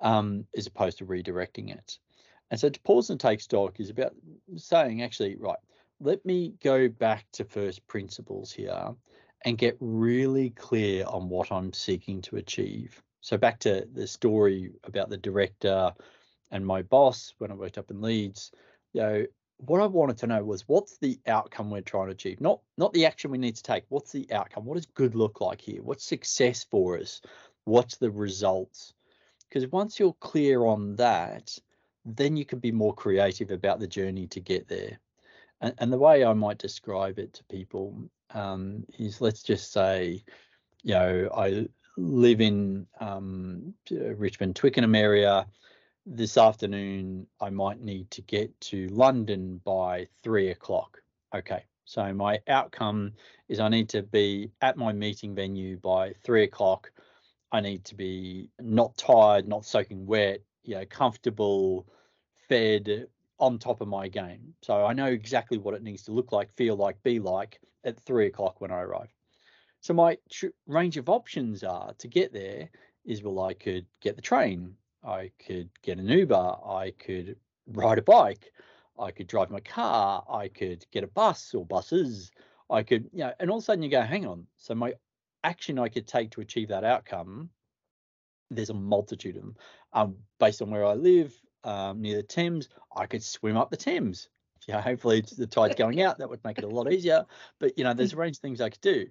um, 0.00 0.46
as 0.56 0.68
opposed 0.68 0.98
to 0.98 1.06
redirecting 1.06 1.76
it. 1.76 1.98
And 2.50 2.60
so 2.60 2.68
to 2.68 2.80
pause 2.82 3.10
and 3.10 3.18
take 3.18 3.40
stock 3.40 3.80
is 3.80 3.90
about 3.90 4.14
saying, 4.56 5.02
actually, 5.02 5.36
right, 5.36 5.58
let 6.00 6.24
me 6.24 6.54
go 6.62 6.88
back 6.88 7.26
to 7.32 7.44
first 7.44 7.84
principles 7.88 8.52
here 8.52 8.94
and 9.44 9.58
get 9.58 9.76
really 9.80 10.50
clear 10.50 11.04
on 11.06 11.28
what 11.28 11.50
I'm 11.50 11.72
seeking 11.72 12.22
to 12.22 12.36
achieve. 12.36 13.02
So 13.22 13.36
back 13.38 13.58
to 13.60 13.88
the 13.92 14.06
story 14.06 14.72
about 14.84 15.08
the 15.08 15.16
director 15.16 15.92
and 16.52 16.64
my 16.64 16.82
boss 16.82 17.34
when 17.38 17.50
I 17.50 17.54
worked 17.54 17.78
up 17.78 17.90
in 17.90 18.00
Leeds, 18.00 18.52
you 18.92 19.00
know, 19.00 19.26
what 19.56 19.80
I 19.80 19.86
wanted 19.86 20.18
to 20.18 20.26
know 20.26 20.44
was 20.44 20.68
what's 20.68 20.98
the 20.98 21.18
outcome 21.26 21.70
we're 21.70 21.80
trying 21.80 22.06
to 22.06 22.12
achieve? 22.12 22.40
Not 22.40 22.60
not 22.76 22.92
the 22.92 23.06
action 23.06 23.30
we 23.30 23.38
need 23.38 23.56
to 23.56 23.62
take. 23.62 23.84
What's 23.88 24.12
the 24.12 24.30
outcome? 24.32 24.64
What 24.64 24.74
does 24.76 24.86
good 24.86 25.14
look 25.14 25.40
like 25.40 25.60
here? 25.60 25.82
What's 25.82 26.04
success 26.04 26.64
for 26.70 26.98
us? 26.98 27.20
What's 27.64 27.96
the 27.96 28.10
results? 28.10 28.94
Because 29.48 29.70
once 29.70 29.98
you're 29.98 30.14
clear 30.14 30.64
on 30.64 30.96
that, 30.96 31.56
then 32.04 32.36
you 32.36 32.44
can 32.44 32.58
be 32.58 32.72
more 32.72 32.94
creative 32.94 33.50
about 33.50 33.78
the 33.80 33.86
journey 33.86 34.26
to 34.28 34.40
get 34.40 34.68
there. 34.68 34.98
And, 35.60 35.74
and 35.78 35.92
the 35.92 35.98
way 35.98 36.24
I 36.24 36.32
might 36.32 36.58
describe 36.58 37.18
it 37.18 37.34
to 37.34 37.44
people 37.44 37.96
um, 38.34 38.84
is 38.98 39.20
let's 39.20 39.42
just 39.42 39.72
say, 39.72 40.24
you 40.82 40.94
know, 40.94 41.28
I 41.34 41.68
live 41.96 42.40
in 42.40 42.86
um, 43.00 43.74
Richmond, 43.90 44.56
Twickenham 44.56 44.94
area. 44.94 45.46
This 46.04 46.36
afternoon, 46.36 47.28
I 47.40 47.50
might 47.50 47.80
need 47.80 48.10
to 48.10 48.22
get 48.22 48.60
to 48.62 48.88
London 48.88 49.60
by 49.64 50.08
three 50.24 50.50
o'clock. 50.50 51.00
Okay, 51.32 51.62
so 51.84 52.12
my 52.12 52.40
outcome 52.48 53.12
is 53.48 53.60
I 53.60 53.68
need 53.68 53.88
to 53.90 54.02
be 54.02 54.50
at 54.62 54.76
my 54.76 54.92
meeting 54.92 55.32
venue 55.32 55.76
by 55.76 56.14
three 56.24 56.42
o'clock. 56.42 56.90
I 57.52 57.60
need 57.60 57.84
to 57.84 57.94
be 57.94 58.50
not 58.58 58.96
tired, 58.96 59.46
not 59.46 59.64
soaking 59.64 60.04
wet, 60.04 60.40
you 60.64 60.74
know, 60.74 60.84
comfortable, 60.86 61.86
fed, 62.48 63.06
on 63.38 63.60
top 63.60 63.80
of 63.80 63.86
my 63.86 64.08
game. 64.08 64.54
So 64.60 64.84
I 64.84 64.94
know 64.94 65.06
exactly 65.06 65.58
what 65.58 65.74
it 65.74 65.84
needs 65.84 66.02
to 66.04 66.12
look 66.12 66.32
like, 66.32 66.52
feel 66.56 66.74
like, 66.74 67.00
be 67.04 67.20
like 67.20 67.60
at 67.84 68.00
three 68.00 68.26
o'clock 68.26 68.60
when 68.60 68.72
I 68.72 68.80
arrive. 68.80 69.14
So 69.80 69.94
my 69.94 70.18
tr- 70.28 70.46
range 70.66 70.96
of 70.96 71.08
options 71.08 71.62
are 71.62 71.94
to 71.98 72.08
get 72.08 72.32
there 72.32 72.70
is 73.04 73.22
well, 73.22 73.38
I 73.38 73.54
could 73.54 73.86
get 74.00 74.16
the 74.16 74.22
train, 74.22 74.74
I 75.04 75.30
could 75.44 75.70
get 75.82 75.98
an 75.98 76.08
Uber, 76.08 76.34
I 76.34 76.92
could 76.98 77.36
ride 77.66 77.98
a 77.98 78.02
bike, 78.02 78.52
I 78.98 79.10
could 79.10 79.26
drive 79.26 79.50
my 79.50 79.60
car, 79.60 80.24
I 80.30 80.48
could 80.48 80.86
get 80.92 81.04
a 81.04 81.08
bus 81.08 81.54
or 81.54 81.66
buses, 81.66 82.30
I 82.70 82.82
could, 82.82 83.10
you 83.12 83.24
know, 83.24 83.32
and 83.40 83.50
all 83.50 83.58
of 83.58 83.62
a 83.62 83.64
sudden 83.64 83.82
you 83.82 83.90
go, 83.90 84.02
hang 84.02 84.26
on. 84.26 84.46
So 84.56 84.74
my 84.74 84.94
action 85.44 85.78
I 85.78 85.88
could 85.88 86.06
take 86.06 86.30
to 86.32 86.40
achieve 86.40 86.68
that 86.68 86.84
outcome, 86.84 87.50
there's 88.50 88.70
a 88.70 88.74
multitude 88.74 89.36
of 89.36 89.42
them. 89.42 89.56
Um, 89.92 90.16
based 90.38 90.62
on 90.62 90.70
where 90.70 90.86
I 90.86 90.94
live, 90.94 91.34
um, 91.64 92.00
near 92.00 92.16
the 92.16 92.22
Thames, 92.22 92.68
I 92.96 93.06
could 93.06 93.22
swim 93.22 93.56
up 93.56 93.70
the 93.70 93.76
Thames. 93.76 94.28
Yeah, 94.68 94.80
hopefully 94.80 95.24
the 95.36 95.48
tide's 95.48 95.74
going 95.74 96.02
out. 96.02 96.18
That 96.18 96.30
would 96.30 96.44
make 96.44 96.56
it 96.56 96.62
a 96.62 96.68
lot 96.68 96.92
easier. 96.92 97.26
But 97.58 97.76
you 97.76 97.82
know, 97.82 97.94
there's 97.94 98.12
a 98.12 98.16
range 98.16 98.36
of 98.36 98.42
things 98.42 98.60
I 98.60 98.70
could 98.70 98.80
do. 98.80 99.08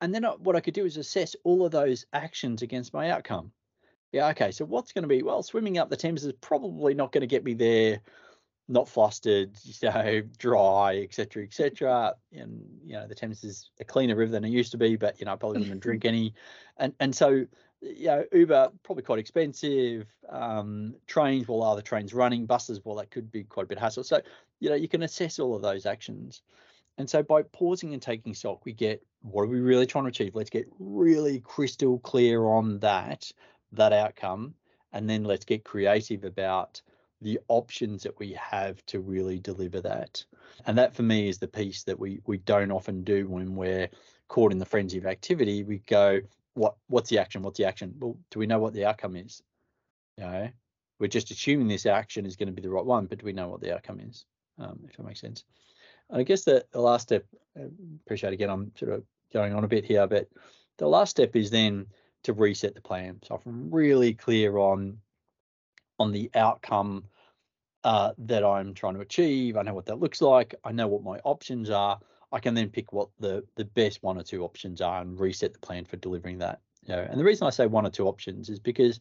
And 0.00 0.14
then 0.14 0.24
what 0.38 0.56
I 0.56 0.60
could 0.60 0.72
do 0.72 0.86
is 0.86 0.96
assess 0.96 1.36
all 1.44 1.66
of 1.66 1.70
those 1.70 2.06
actions 2.14 2.62
against 2.62 2.94
my 2.94 3.10
outcome. 3.10 3.52
Yeah, 4.14 4.28
okay. 4.28 4.52
So 4.52 4.64
what's 4.64 4.92
going 4.92 5.02
to 5.02 5.08
be? 5.08 5.24
Well, 5.24 5.42
swimming 5.42 5.76
up 5.76 5.90
the 5.90 5.96
Thames 5.96 6.24
is 6.24 6.32
probably 6.34 6.94
not 6.94 7.10
going 7.10 7.22
to 7.22 7.26
get 7.26 7.42
me 7.42 7.54
there. 7.54 7.98
Not 8.68 8.88
flustered, 8.88 9.58
you 9.64 9.90
know, 9.90 10.22
dry, 10.38 10.98
etc., 10.98 11.42
etc. 11.42 12.14
And 12.32 12.64
you 12.84 12.92
know, 12.92 13.08
the 13.08 13.16
Thames 13.16 13.42
is 13.42 13.70
a 13.80 13.84
cleaner 13.84 14.14
river 14.14 14.30
than 14.30 14.44
it 14.44 14.50
used 14.50 14.70
to 14.70 14.78
be, 14.78 14.94
but 14.94 15.18
you 15.18 15.26
know, 15.26 15.32
I 15.32 15.36
probably 15.36 15.58
wouldn't 15.58 15.80
drink 15.80 16.04
any. 16.04 16.32
And 16.76 16.94
and 17.00 17.12
so 17.12 17.44
you 17.80 18.06
know, 18.06 18.24
Uber 18.32 18.70
probably 18.84 19.02
quite 19.02 19.18
expensive. 19.18 20.06
Um, 20.28 20.94
trains, 21.08 21.48
well, 21.48 21.64
are 21.64 21.74
the 21.74 21.82
trains 21.82 22.14
running? 22.14 22.46
Buses, 22.46 22.80
well, 22.84 22.96
that 22.96 23.10
could 23.10 23.32
be 23.32 23.42
quite 23.42 23.64
a 23.64 23.66
bit 23.66 23.80
hassle. 23.80 24.04
So, 24.04 24.20
you 24.60 24.70
know, 24.70 24.76
you 24.76 24.88
can 24.88 25.02
assess 25.02 25.40
all 25.40 25.56
of 25.56 25.62
those 25.62 25.86
actions. 25.86 26.42
And 26.98 27.10
so 27.10 27.24
by 27.24 27.42
pausing 27.42 27.92
and 27.92 28.00
taking 28.00 28.32
stock, 28.32 28.64
we 28.64 28.72
get 28.72 29.02
what 29.22 29.42
are 29.42 29.48
we 29.48 29.60
really 29.60 29.86
trying 29.86 30.04
to 30.04 30.08
achieve? 30.08 30.34
Let's 30.34 30.50
get 30.50 30.68
really 30.78 31.40
crystal 31.40 31.98
clear 31.98 32.44
on 32.46 32.78
that, 32.80 33.32
that 33.76 33.92
outcome, 33.92 34.54
and 34.92 35.08
then 35.08 35.24
let's 35.24 35.44
get 35.44 35.64
creative 35.64 36.24
about 36.24 36.80
the 37.20 37.40
options 37.48 38.02
that 38.02 38.18
we 38.18 38.32
have 38.32 38.84
to 38.86 39.00
really 39.00 39.38
deliver 39.38 39.80
that. 39.80 40.24
And 40.66 40.76
that 40.78 40.94
for 40.94 41.02
me 41.02 41.28
is 41.28 41.38
the 41.38 41.48
piece 41.48 41.82
that 41.84 41.98
we 41.98 42.20
we 42.26 42.38
don't 42.38 42.70
often 42.70 43.02
do 43.02 43.26
when 43.28 43.56
we're 43.56 43.88
caught 44.28 44.52
in 44.52 44.58
the 44.58 44.66
frenzy 44.66 44.98
of 44.98 45.06
activity. 45.06 45.64
We 45.64 45.78
go, 45.78 46.20
what 46.54 46.76
what's 46.88 47.10
the 47.10 47.18
action? 47.18 47.42
What's 47.42 47.58
the 47.58 47.64
action? 47.64 47.94
Well, 47.98 48.16
do 48.30 48.38
we 48.38 48.46
know 48.46 48.58
what 48.58 48.74
the 48.74 48.84
outcome 48.84 49.16
is? 49.16 49.42
You 50.18 50.24
know, 50.24 50.50
we're 50.98 51.08
just 51.08 51.30
assuming 51.30 51.68
this 51.68 51.86
action 51.86 52.26
is 52.26 52.36
going 52.36 52.48
to 52.48 52.52
be 52.52 52.62
the 52.62 52.70
right 52.70 52.84
one, 52.84 53.06
but 53.06 53.18
do 53.18 53.26
we 53.26 53.32
know 53.32 53.48
what 53.48 53.60
the 53.60 53.74
outcome 53.74 54.00
is? 54.00 54.24
Um, 54.58 54.80
if 54.88 54.96
that 54.96 55.04
makes 55.04 55.20
sense. 55.20 55.44
And 56.10 56.20
I 56.20 56.22
guess 56.22 56.44
the, 56.44 56.64
the 56.70 56.80
last 56.80 57.02
step, 57.02 57.24
I 57.56 57.62
uh, 57.62 57.68
appreciate 58.04 58.32
again, 58.32 58.50
I'm 58.50 58.70
sort 58.76 58.92
of 58.92 59.02
going 59.32 59.54
on 59.54 59.64
a 59.64 59.68
bit 59.68 59.84
here, 59.84 60.06
but 60.06 60.28
the 60.76 60.86
last 60.86 61.10
step 61.10 61.34
is 61.34 61.50
then 61.50 61.86
to 62.24 62.32
reset 62.32 62.74
the 62.74 62.80
plan. 62.80 63.20
So 63.22 63.40
I'm 63.46 63.70
really 63.70 64.14
clear 64.14 64.58
on 64.58 64.98
on 65.98 66.12
the 66.12 66.30
outcome 66.34 67.04
uh, 67.84 68.12
that 68.18 68.44
I'm 68.44 68.74
trying 68.74 68.94
to 68.94 69.00
achieve. 69.00 69.56
I 69.56 69.62
know 69.62 69.74
what 69.74 69.86
that 69.86 70.00
looks 70.00 70.20
like. 70.20 70.54
I 70.64 70.72
know 70.72 70.88
what 70.88 71.04
my 71.04 71.18
options 71.18 71.70
are. 71.70 72.00
I 72.32 72.40
can 72.40 72.54
then 72.54 72.70
pick 72.70 72.92
what 72.92 73.08
the 73.20 73.44
the 73.56 73.64
best 73.64 74.02
one 74.02 74.18
or 74.18 74.22
two 74.22 74.42
options 74.42 74.80
are 74.80 75.00
and 75.00 75.18
reset 75.18 75.52
the 75.52 75.60
plan 75.60 75.84
for 75.84 75.96
delivering 75.96 76.38
that. 76.38 76.60
You 76.82 76.96
know, 76.96 77.06
and 77.08 77.18
the 77.18 77.24
reason 77.24 77.46
I 77.46 77.50
say 77.50 77.66
one 77.66 77.86
or 77.86 77.90
two 77.90 78.08
options 78.08 78.48
is 78.50 78.58
because, 78.58 79.00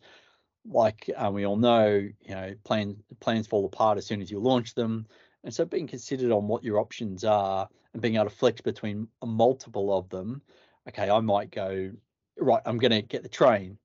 like 0.65 1.09
uh, 1.17 1.31
we 1.31 1.45
all 1.45 1.57
know, 1.57 1.87
you 2.21 2.35
know, 2.35 2.53
plans 2.63 2.97
plans 3.19 3.47
fall 3.47 3.65
apart 3.65 3.97
as 3.97 4.05
soon 4.05 4.21
as 4.21 4.29
you 4.29 4.39
launch 4.39 4.75
them, 4.75 5.07
and 5.43 5.53
so 5.53 5.65
being 5.65 5.87
considered 5.87 6.31
on 6.31 6.47
what 6.47 6.63
your 6.63 6.79
options 6.79 7.23
are 7.23 7.67
and 7.93 8.01
being 8.01 8.15
able 8.15 8.25
to 8.25 8.29
flex 8.29 8.61
between 8.61 9.07
multiple 9.25 9.97
of 9.97 10.09
them. 10.09 10.41
Okay, 10.87 11.09
I 11.09 11.19
might 11.21 11.49
go 11.49 11.91
right. 12.37 12.61
I'm 12.65 12.77
going 12.77 12.91
to 12.91 13.01
get 13.01 13.23
the 13.23 13.29
train. 13.29 13.77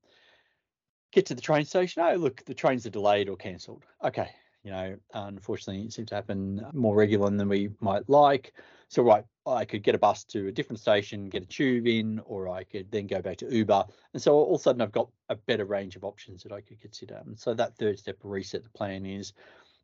Get 1.11 1.25
to 1.27 1.35
the 1.35 1.41
train 1.41 1.65
station. 1.65 2.03
Oh, 2.05 2.15
look, 2.15 2.45
the 2.45 2.53
trains 2.53 2.85
are 2.85 2.91
delayed 2.91 3.29
or 3.29 3.35
cancelled. 3.35 3.83
Okay, 4.03 4.29
you 4.63 4.71
know, 4.71 4.95
unfortunately, 5.13 5.83
it 5.85 5.93
seems 5.93 6.09
to 6.09 6.15
happen 6.15 6.63
more 6.73 6.95
regular 6.95 7.29
than 7.29 7.49
we 7.49 7.69
might 7.79 8.07
like. 8.09 8.53
So, 8.89 9.03
right, 9.03 9.23
I 9.45 9.65
could 9.65 9.83
get 9.83 9.95
a 9.95 9.99
bus 9.99 10.23
to 10.25 10.47
a 10.47 10.51
different 10.51 10.79
station, 10.79 11.29
get 11.29 11.43
a 11.43 11.47
tube 11.47 11.87
in, 11.87 12.19
or 12.25 12.49
I 12.49 12.63
could 12.63 12.91
then 12.91 13.07
go 13.07 13.21
back 13.21 13.37
to 13.37 13.53
Uber. 13.53 13.85
And 14.13 14.21
so 14.21 14.33
all 14.33 14.55
of 14.55 14.61
a 14.61 14.63
sudden 14.63 14.81
I've 14.81 14.91
got 14.91 15.09
a 15.29 15.35
better 15.35 15.65
range 15.65 15.95
of 15.95 16.03
options 16.03 16.43
that 16.43 16.51
I 16.51 16.61
could 16.61 16.79
consider. 16.79 17.21
And 17.25 17.37
so 17.39 17.53
that 17.53 17.77
third 17.77 17.99
step 17.99 18.17
reset 18.23 18.63
the 18.63 18.69
plan 18.69 19.05
is 19.05 19.33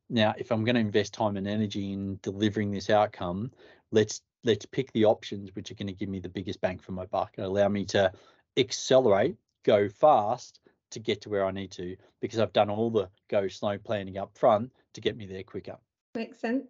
now 0.10 0.34
if 0.38 0.52
I'm 0.52 0.64
going 0.64 0.76
to 0.76 0.82
invest 0.82 1.14
time 1.14 1.38
and 1.38 1.48
energy 1.48 1.94
in 1.94 2.20
delivering 2.22 2.72
this 2.72 2.90
outcome, 2.90 3.52
let's 3.92 4.22
let's 4.44 4.66
pick 4.66 4.92
the 4.92 5.06
options 5.06 5.56
which 5.56 5.72
are 5.72 5.76
going 5.76 5.88
to 5.88 5.94
give 5.94 6.10
me 6.10 6.20
the 6.20 6.30
biggest 6.30 6.62
bang 6.62 6.78
for 6.78 6.92
my 6.92 7.06
buck 7.06 7.34
and 7.38 7.46
allow 7.46 7.68
me 7.68 7.84
to 7.86 8.12
accelerate, 8.58 9.38
go 9.64 9.90
fast 9.90 10.60
to 10.92 11.00
get 11.00 11.22
to 11.22 11.30
where 11.30 11.46
I 11.46 11.52
need 11.52 11.72
to 11.72 11.96
because 12.22 12.40
I've 12.40 12.54
done 12.54 12.70
all 12.70 12.90
the 12.90 13.10
go 13.30 13.48
slow 13.48 13.78
planning 13.78 14.18
up 14.18 14.38
front 14.38 14.72
to 14.94 15.02
get 15.02 15.18
me 15.18 15.26
there 15.26 15.44
quicker. 15.44 15.78
Makes 16.14 16.40
sense 16.40 16.68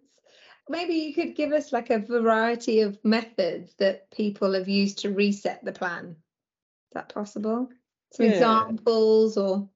maybe 0.68 0.94
you 0.94 1.14
could 1.14 1.34
give 1.34 1.52
us 1.52 1.72
like 1.72 1.90
a 1.90 1.98
variety 1.98 2.80
of 2.80 2.98
methods 3.04 3.74
that 3.78 4.10
people 4.10 4.52
have 4.54 4.68
used 4.68 4.98
to 4.98 5.10
reset 5.10 5.64
the 5.64 5.72
plan. 5.72 6.08
Is 6.10 6.94
that 6.94 7.12
possible? 7.12 7.68
Some 8.12 8.26
yeah. 8.26 8.32
examples 8.32 9.36
or? 9.36 9.68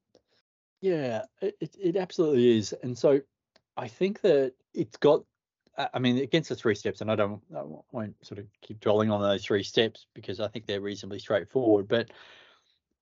Yeah, 0.81 1.23
it, 1.41 1.77
it 1.79 1.97
absolutely 1.97 2.59
is. 2.59 2.75
And 2.83 2.97
so 2.97 3.21
I 3.77 3.89
think 3.89 4.23
that 4.23 4.55
it's 4.75 4.97
got, 4.97 5.25
I 5.95 5.99
mean, 5.99 6.19
against 6.19 6.49
the 6.49 6.57
three 6.57 6.75
steps, 6.75 7.01
and 7.01 7.11
I 7.11 7.17
don't, 7.17 7.41
I 7.57 7.63
won't 7.93 8.15
sort 8.25 8.39
of 8.39 8.47
keep 8.61 8.81
dwelling 8.81 9.11
on 9.11 9.23
those 9.23 9.45
three 9.45 9.63
steps 9.63 10.07
because 10.15 10.41
I 10.41 10.49
think 10.49 10.67
they're 10.67 10.81
reasonably 10.81 11.19
straightforward, 11.19 11.89
but 11.89 12.11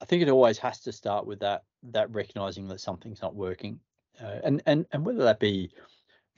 I 0.01 0.05
think 0.05 0.23
it 0.23 0.29
always 0.29 0.59
has 0.59 0.81
to 0.81 0.93
start 0.93 1.27
with 1.27 1.41
that, 1.41 1.65
that 1.91 2.13
recognizing 2.15 2.69
that 2.69 2.81
something's 2.81 3.23
not 3.23 3.35
working. 3.35 3.81
Uh, 4.23 4.41
and, 4.45 4.63
and, 4.67 4.87
and 4.93 5.05
whether 5.05 5.25
that 5.25 5.41
be, 5.41 5.71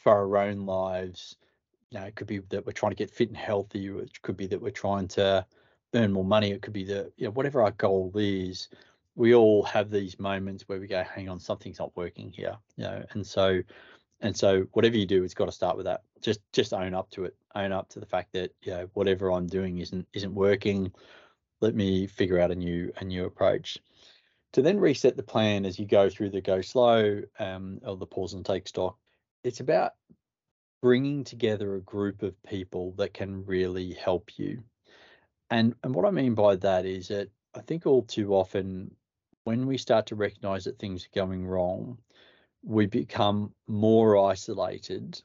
for 0.00 0.12
our 0.12 0.36
own 0.38 0.64
lives. 0.64 1.36
You 1.90 1.98
know, 2.00 2.06
it 2.06 2.16
could 2.16 2.26
be 2.26 2.38
that 2.38 2.64
we're 2.64 2.72
trying 2.72 2.92
to 2.92 2.96
get 2.96 3.10
fit 3.10 3.28
and 3.28 3.36
healthy. 3.36 3.86
It 3.88 4.22
could 4.22 4.36
be 4.36 4.46
that 4.46 4.60
we're 4.60 4.70
trying 4.70 5.08
to 5.08 5.44
earn 5.94 6.12
more 6.12 6.24
money. 6.24 6.52
It 6.52 6.62
could 6.62 6.72
be 6.72 6.84
that 6.84 7.12
you 7.16 7.26
know 7.26 7.32
whatever 7.32 7.62
our 7.62 7.72
goal 7.72 8.12
is. 8.14 8.68
we 9.16 9.34
all 9.34 9.62
have 9.64 9.90
these 9.90 10.18
moments 10.18 10.64
where 10.66 10.80
we 10.80 10.86
go, 10.86 11.02
hang 11.02 11.28
on, 11.28 11.38
something's 11.38 11.78
not 11.78 11.94
working 11.96 12.30
here, 12.30 12.56
you 12.76 12.84
know, 12.84 13.04
and 13.10 13.26
so 13.26 13.60
and 14.20 14.36
so 14.36 14.66
whatever 14.72 14.96
you 14.96 15.06
do, 15.06 15.24
it's 15.24 15.34
got 15.34 15.46
to 15.46 15.52
start 15.52 15.76
with 15.76 15.86
that. 15.86 16.02
Just 16.20 16.40
just 16.52 16.72
own 16.72 16.94
up 16.94 17.10
to 17.10 17.24
it. 17.24 17.36
Own 17.54 17.72
up 17.72 17.88
to 17.90 18.00
the 18.00 18.06
fact 18.06 18.32
that 18.32 18.54
you 18.62 18.72
know 18.72 18.90
whatever 18.94 19.30
I'm 19.32 19.46
doing 19.46 19.78
isn't 19.78 20.06
isn't 20.12 20.34
working. 20.34 20.92
Let 21.60 21.74
me 21.74 22.06
figure 22.06 22.38
out 22.38 22.50
a 22.50 22.54
new 22.54 22.92
a 22.98 23.04
new 23.04 23.24
approach. 23.24 23.78
To 24.54 24.62
then 24.62 24.80
reset 24.80 25.16
the 25.16 25.22
plan 25.22 25.64
as 25.64 25.78
you 25.78 25.86
go 25.86 26.10
through 26.10 26.30
the 26.30 26.40
go 26.40 26.60
slow 26.60 27.22
um, 27.38 27.80
or 27.86 27.96
the 27.96 28.06
pause 28.06 28.34
and 28.34 28.44
take 28.44 28.66
stock. 28.66 28.98
It's 29.44 29.60
about 29.60 29.92
bringing 30.82 31.24
together 31.24 31.74
a 31.74 31.80
group 31.80 32.22
of 32.22 32.42
people 32.42 32.92
that 32.92 33.14
can 33.14 33.44
really 33.46 33.92
help 33.92 34.38
you. 34.38 34.62
And 35.50 35.74
and 35.82 35.94
what 35.94 36.04
I 36.04 36.10
mean 36.10 36.34
by 36.34 36.56
that 36.56 36.84
is 36.84 37.08
that 37.08 37.28
I 37.54 37.60
think 37.60 37.86
all 37.86 38.02
too 38.02 38.34
often 38.34 38.94
when 39.44 39.66
we 39.66 39.78
start 39.78 40.06
to 40.06 40.14
recognize 40.14 40.64
that 40.64 40.78
things 40.78 41.06
are 41.06 41.18
going 41.18 41.46
wrong, 41.46 41.98
we 42.62 42.86
become 42.86 43.52
more 43.66 44.30
isolated 44.30 45.20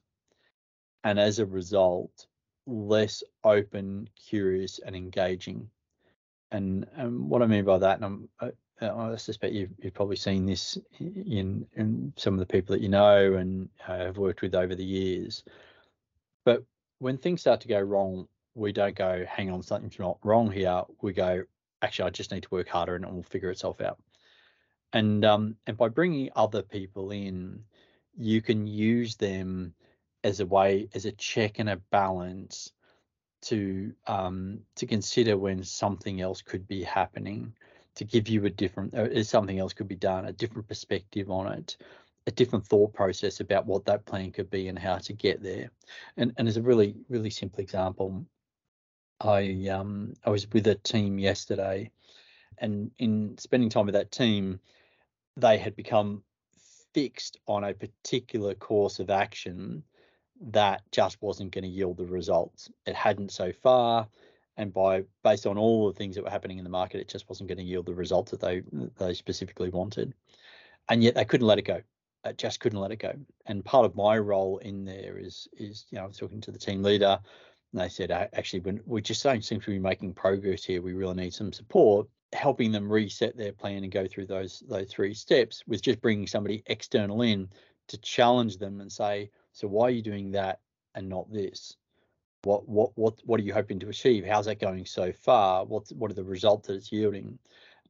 and 1.03 1.19
as 1.19 1.39
a 1.39 1.45
result 1.45 2.27
less 2.67 3.23
open 3.43 4.09
curious 4.15 4.79
and 4.79 4.95
engaging. 4.95 5.69
And, 6.51 6.87
and 6.95 7.29
what 7.29 7.41
i 7.41 7.47
mean 7.47 7.65
by 7.65 7.77
that 7.79 7.99
and 7.99 8.29
I, 8.39 8.51
I 8.81 9.15
suspect 9.15 9.53
you've, 9.53 9.71
you've, 9.79 9.93
probably 9.93 10.15
seen 10.15 10.45
this 10.45 10.77
in, 10.99 11.65
in 11.73 12.13
some 12.17 12.33
of 12.33 12.39
the 12.39 12.45
people 12.45 12.73
that 12.73 12.81
you 12.81 12.89
know 12.89 13.33
and 13.35 13.67
uh, 13.87 13.97
have 13.97 14.17
worked 14.17 14.41
with 14.41 14.53
over 14.53 14.75
the 14.75 14.85
years. 14.85 15.43
But 16.45 16.63
when 16.99 17.17
things 17.17 17.41
start 17.41 17.61
to 17.61 17.67
go 17.67 17.79
wrong 17.79 18.27
we 18.53 18.71
don't 18.71 18.95
go 18.95 19.25
hang 19.27 19.51
on 19.51 19.61
something's 19.61 19.99
not 19.99 20.17
wrong 20.23 20.49
here. 20.49 20.83
We 21.01 21.13
go 21.13 21.43
actually 21.81 22.07
i 22.07 22.09
just 22.09 22.31
need 22.31 22.43
to 22.43 22.49
work 22.51 22.67
harder 22.67 22.95
and 22.95 23.05
it 23.05 23.13
will 23.13 23.23
figure 23.23 23.51
itself 23.51 23.81
out 23.81 23.99
and 24.93 25.25
um, 25.25 25.55
and 25.67 25.77
by 25.77 25.89
bringing 25.89 26.29
other 26.35 26.61
people 26.61 27.11
in, 27.11 27.63
you 28.17 28.41
can 28.41 28.67
use 28.67 29.15
them 29.15 29.73
as 30.23 30.39
a 30.39 30.45
way 30.45 30.89
as 30.93 31.05
a 31.05 31.11
check 31.11 31.59
and 31.59 31.69
a 31.69 31.77
balance 31.91 32.71
to 33.43 33.93
um, 34.07 34.59
to 34.75 34.85
consider 34.85 35.37
when 35.37 35.63
something 35.63 36.21
else 36.21 36.41
could 36.41 36.67
be 36.67 36.83
happening, 36.83 37.53
to 37.95 38.03
give 38.03 38.27
you 38.27 38.45
a 38.45 38.49
different 38.49 38.93
uh, 38.93 39.23
something 39.23 39.59
else 39.59 39.73
could 39.73 39.87
be 39.87 39.95
done, 39.95 40.25
a 40.25 40.33
different 40.33 40.67
perspective 40.67 41.29
on 41.29 41.51
it, 41.51 41.77
a 42.27 42.31
different 42.31 42.65
thought 42.65 42.93
process 42.93 43.39
about 43.39 43.65
what 43.67 43.85
that 43.85 44.05
plan 44.05 44.31
could 44.31 44.49
be 44.49 44.67
and 44.67 44.79
how 44.79 44.97
to 44.97 45.13
get 45.13 45.43
there. 45.43 45.69
And 46.17 46.33
and 46.37 46.47
as 46.47 46.57
a 46.57 46.61
really 46.61 46.95
really 47.09 47.29
simple 47.29 47.59
example, 47.59 48.25
I 49.21 49.67
um 49.69 50.13
I 50.25 50.29
was 50.29 50.51
with 50.51 50.67
a 50.67 50.75
team 50.75 51.19
yesterday, 51.19 51.91
and 52.57 52.91
in 52.97 53.37
spending 53.37 53.69
time 53.69 53.85
with 53.85 53.95
that 53.95 54.11
team, 54.11 54.59
they 55.37 55.57
had 55.57 55.75
become 55.75 56.23
fixed 56.93 57.37
on 57.47 57.63
a 57.63 57.73
particular 57.73 58.53
course 58.53 58.99
of 58.99 59.09
action 59.09 59.83
that 60.39 60.81
just 60.91 61.21
wasn't 61.21 61.51
going 61.51 61.63
to 61.63 61.69
yield 61.69 61.97
the 61.97 62.05
results. 62.05 62.69
It 62.85 62.95
hadn't 62.95 63.31
so 63.31 63.51
far, 63.51 64.07
and 64.57 64.73
by 64.73 65.03
based 65.23 65.45
on 65.45 65.57
all 65.57 65.87
the 65.87 65.97
things 65.97 66.15
that 66.15 66.23
were 66.23 66.29
happening 66.29 66.57
in 66.57 66.63
the 66.63 66.69
market, 66.69 67.01
it 67.01 67.09
just 67.09 67.27
wasn't 67.29 67.49
going 67.49 67.57
to 67.57 67.63
yield 67.63 67.85
the 67.85 67.93
results 67.93 68.31
that 68.31 68.39
they 68.39 68.63
they 68.97 69.13
specifically 69.13 69.69
wanted. 69.69 70.13
And 70.87 71.03
yet 71.03 71.15
they 71.15 71.25
couldn't 71.25 71.47
let 71.47 71.59
it 71.59 71.63
go. 71.63 71.81
It 72.23 72.37
just 72.37 72.59
couldn't 72.59 72.79
let 72.79 72.91
it 72.91 72.99
go. 72.99 73.13
And 73.45 73.63
part 73.63 73.85
of 73.85 73.95
my 73.95 74.17
role 74.17 74.57
in 74.59 74.85
there 74.85 75.17
is 75.17 75.47
is 75.57 75.85
you 75.89 75.97
know 75.97 76.05
I 76.05 76.07
was 76.07 76.17
talking 76.17 76.41
to 76.41 76.51
the 76.51 76.59
team 76.59 76.83
leader, 76.83 77.19
and 77.73 77.81
they 77.81 77.89
said 77.89 78.11
actually 78.11 78.81
we 78.85 79.01
just 79.01 79.23
don't 79.23 79.43
seem 79.43 79.61
to 79.61 79.71
be 79.71 79.79
making 79.79 80.13
progress 80.13 80.63
here. 80.63 80.81
We 80.81 80.93
really 80.93 81.15
need 81.15 81.33
some 81.33 81.51
support 81.53 82.07
helping 82.35 82.71
them 82.71 82.91
reset 82.91 83.35
their 83.37 83.51
plan 83.51 83.83
and 83.83 83.91
go 83.91 84.07
through 84.07 84.27
those 84.27 84.63
those 84.67 84.89
three 84.91 85.13
steps 85.13 85.63
with 85.67 85.81
just 85.81 86.01
bringing 86.01 86.27
somebody 86.27 86.63
external 86.67 87.21
in 87.21 87.49
to 87.87 87.97
challenge 87.99 88.57
them 88.57 88.81
and 88.81 88.91
say 88.91 89.29
so 89.53 89.67
why 89.67 89.85
are 89.87 89.91
you 89.91 90.01
doing 90.01 90.31
that 90.31 90.59
and 90.95 91.07
not 91.07 91.31
this? 91.31 91.77
What 92.43 92.67
what 92.67 92.91
what 92.95 93.15
what 93.25 93.39
are 93.39 93.43
you 93.43 93.53
hoping 93.53 93.79
to 93.79 93.89
achieve? 93.89 94.25
How's 94.25 94.45
that 94.45 94.59
going 94.59 94.85
so 94.85 95.11
far? 95.11 95.65
What's 95.65 95.91
what 95.91 96.11
are 96.11 96.15
the 96.15 96.23
results 96.23 96.67
that 96.67 96.75
it's 96.75 96.91
yielding? 96.91 97.39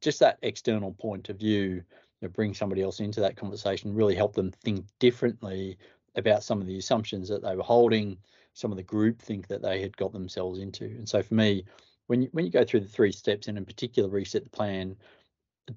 Just 0.00 0.20
that 0.20 0.38
external 0.42 0.92
point 0.92 1.28
of 1.28 1.38
view 1.38 1.82
bring 2.28 2.54
somebody 2.54 2.82
else 2.82 3.00
into 3.00 3.20
that 3.20 3.36
conversation 3.36 3.94
really 3.94 4.14
help 4.14 4.34
them 4.34 4.50
think 4.50 4.84
differently 4.98 5.78
about 6.16 6.42
some 6.42 6.60
of 6.60 6.66
the 6.66 6.78
assumptions 6.78 7.28
that 7.28 7.42
they 7.42 7.54
were 7.54 7.62
holding 7.62 8.16
some 8.54 8.72
of 8.72 8.76
the 8.76 8.82
group 8.82 9.20
think 9.20 9.46
that 9.46 9.62
they 9.62 9.80
had 9.80 9.96
got 9.96 10.12
themselves 10.12 10.58
into. 10.58 10.86
And 10.86 11.08
so 11.08 11.22
for 11.22 11.34
me 11.34 11.64
when 12.06 12.22
you, 12.22 12.28
when 12.32 12.44
you 12.44 12.50
go 12.50 12.64
through 12.64 12.80
the 12.80 12.88
three 12.88 13.12
steps 13.12 13.48
and 13.48 13.58
in 13.58 13.64
particular 13.64 14.08
reset 14.08 14.44
the 14.44 14.50
plan, 14.50 14.96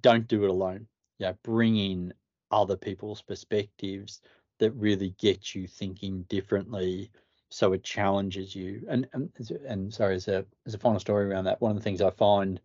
don't 0.01 0.27
do 0.27 0.43
it 0.43 0.49
alone. 0.49 0.87
Yeah, 1.17 1.33
bring 1.43 1.77
in 1.77 2.13
other 2.51 2.77
people's 2.77 3.21
perspectives 3.21 4.21
that 4.59 4.71
really 4.71 5.15
get 5.19 5.55
you 5.55 5.67
thinking 5.67 6.23
differently 6.29 7.11
so 7.49 7.73
it 7.73 7.83
challenges 7.83 8.55
you. 8.55 8.85
And 8.89 9.07
and, 9.13 9.29
and 9.67 9.93
sorry 9.93 10.15
as 10.15 10.27
a 10.27 10.45
as 10.65 10.73
a 10.73 10.79
final 10.79 10.99
story 10.99 11.25
around 11.25 11.45
that 11.45 11.61
one 11.61 11.71
of 11.71 11.77
the 11.77 11.83
things 11.83 12.01
i 12.01 12.09
find 12.09 12.59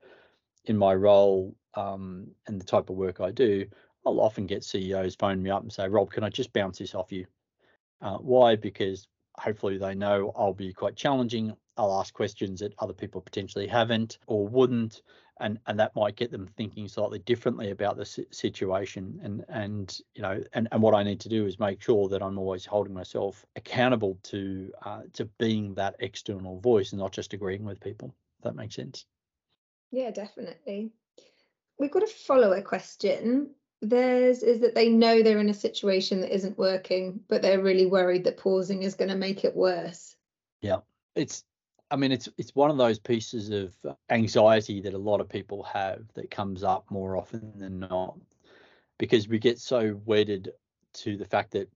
in 0.66 0.76
my 0.76 0.94
role 0.94 1.54
um, 1.74 2.28
and 2.46 2.60
the 2.60 2.64
type 2.64 2.88
of 2.88 2.96
work 2.96 3.20
i 3.20 3.30
do 3.30 3.66
i'll 4.06 4.20
often 4.20 4.46
get 4.46 4.64
ceos 4.64 5.14
phone 5.14 5.42
me 5.42 5.50
up 5.50 5.62
and 5.62 5.72
say 5.72 5.88
rob 5.88 6.10
can 6.10 6.24
i 6.24 6.28
just 6.28 6.52
bounce 6.52 6.78
this 6.78 6.94
off 6.94 7.12
you? 7.12 7.26
Uh, 8.00 8.18
why? 8.18 8.54
Because 8.54 9.08
hopefully 9.38 9.78
they 9.78 9.94
know 9.94 10.32
i'll 10.36 10.54
be 10.54 10.72
quite 10.72 10.96
challenging 10.96 11.54
I'll 11.76 12.00
ask 12.00 12.14
questions 12.14 12.60
that 12.60 12.74
other 12.78 12.92
people 12.92 13.20
potentially 13.20 13.66
haven't 13.66 14.18
or 14.26 14.46
wouldn't, 14.46 15.02
and 15.40 15.58
and 15.66 15.78
that 15.80 15.94
might 15.96 16.16
get 16.16 16.30
them 16.30 16.46
thinking 16.46 16.86
slightly 16.86 17.18
differently 17.20 17.70
about 17.70 17.96
the 17.96 18.04
situation. 18.30 19.20
And 19.22 19.44
and 19.48 19.98
you 20.14 20.22
know, 20.22 20.42
and 20.52 20.68
and 20.70 20.82
what 20.82 20.94
I 20.94 21.02
need 21.02 21.20
to 21.20 21.28
do 21.28 21.46
is 21.46 21.58
make 21.58 21.82
sure 21.82 22.08
that 22.08 22.22
I'm 22.22 22.38
always 22.38 22.64
holding 22.64 22.94
myself 22.94 23.44
accountable 23.56 24.18
to 24.24 24.72
uh, 24.82 25.02
to 25.14 25.24
being 25.38 25.74
that 25.74 25.96
external 25.98 26.60
voice 26.60 26.92
and 26.92 27.00
not 27.00 27.12
just 27.12 27.32
agreeing 27.32 27.64
with 27.64 27.80
people. 27.80 28.14
If 28.38 28.44
that 28.44 28.56
makes 28.56 28.76
sense. 28.76 29.06
Yeah, 29.90 30.10
definitely. 30.10 30.90
We've 31.78 31.90
got 31.90 32.04
a 32.04 32.06
follow-up 32.06 32.64
question. 32.64 33.50
Theirs 33.82 34.42
is 34.42 34.60
that 34.60 34.74
they 34.74 34.88
know 34.88 35.22
they're 35.22 35.38
in 35.38 35.50
a 35.50 35.54
situation 35.54 36.20
that 36.20 36.34
isn't 36.34 36.58
working, 36.58 37.20
but 37.28 37.42
they're 37.42 37.62
really 37.62 37.86
worried 37.86 38.24
that 38.24 38.38
pausing 38.38 38.82
is 38.82 38.94
going 38.94 39.10
to 39.10 39.16
make 39.16 39.44
it 39.44 39.54
worse. 39.54 40.16
Yeah, 40.62 40.78
it's 41.14 41.44
I 41.90 41.96
mean, 41.96 42.12
it's 42.12 42.28
it's 42.38 42.54
one 42.54 42.70
of 42.70 42.78
those 42.78 42.98
pieces 42.98 43.50
of 43.50 43.76
anxiety 44.10 44.80
that 44.80 44.94
a 44.94 44.98
lot 44.98 45.20
of 45.20 45.28
people 45.28 45.62
have 45.64 46.02
that 46.14 46.30
comes 46.30 46.64
up 46.64 46.90
more 46.90 47.16
often 47.16 47.52
than 47.56 47.78
not, 47.78 48.16
because 48.98 49.28
we 49.28 49.38
get 49.38 49.58
so 49.58 50.00
wedded 50.04 50.52
to 50.94 51.16
the 51.16 51.26
fact 51.26 51.52
that 51.52 51.68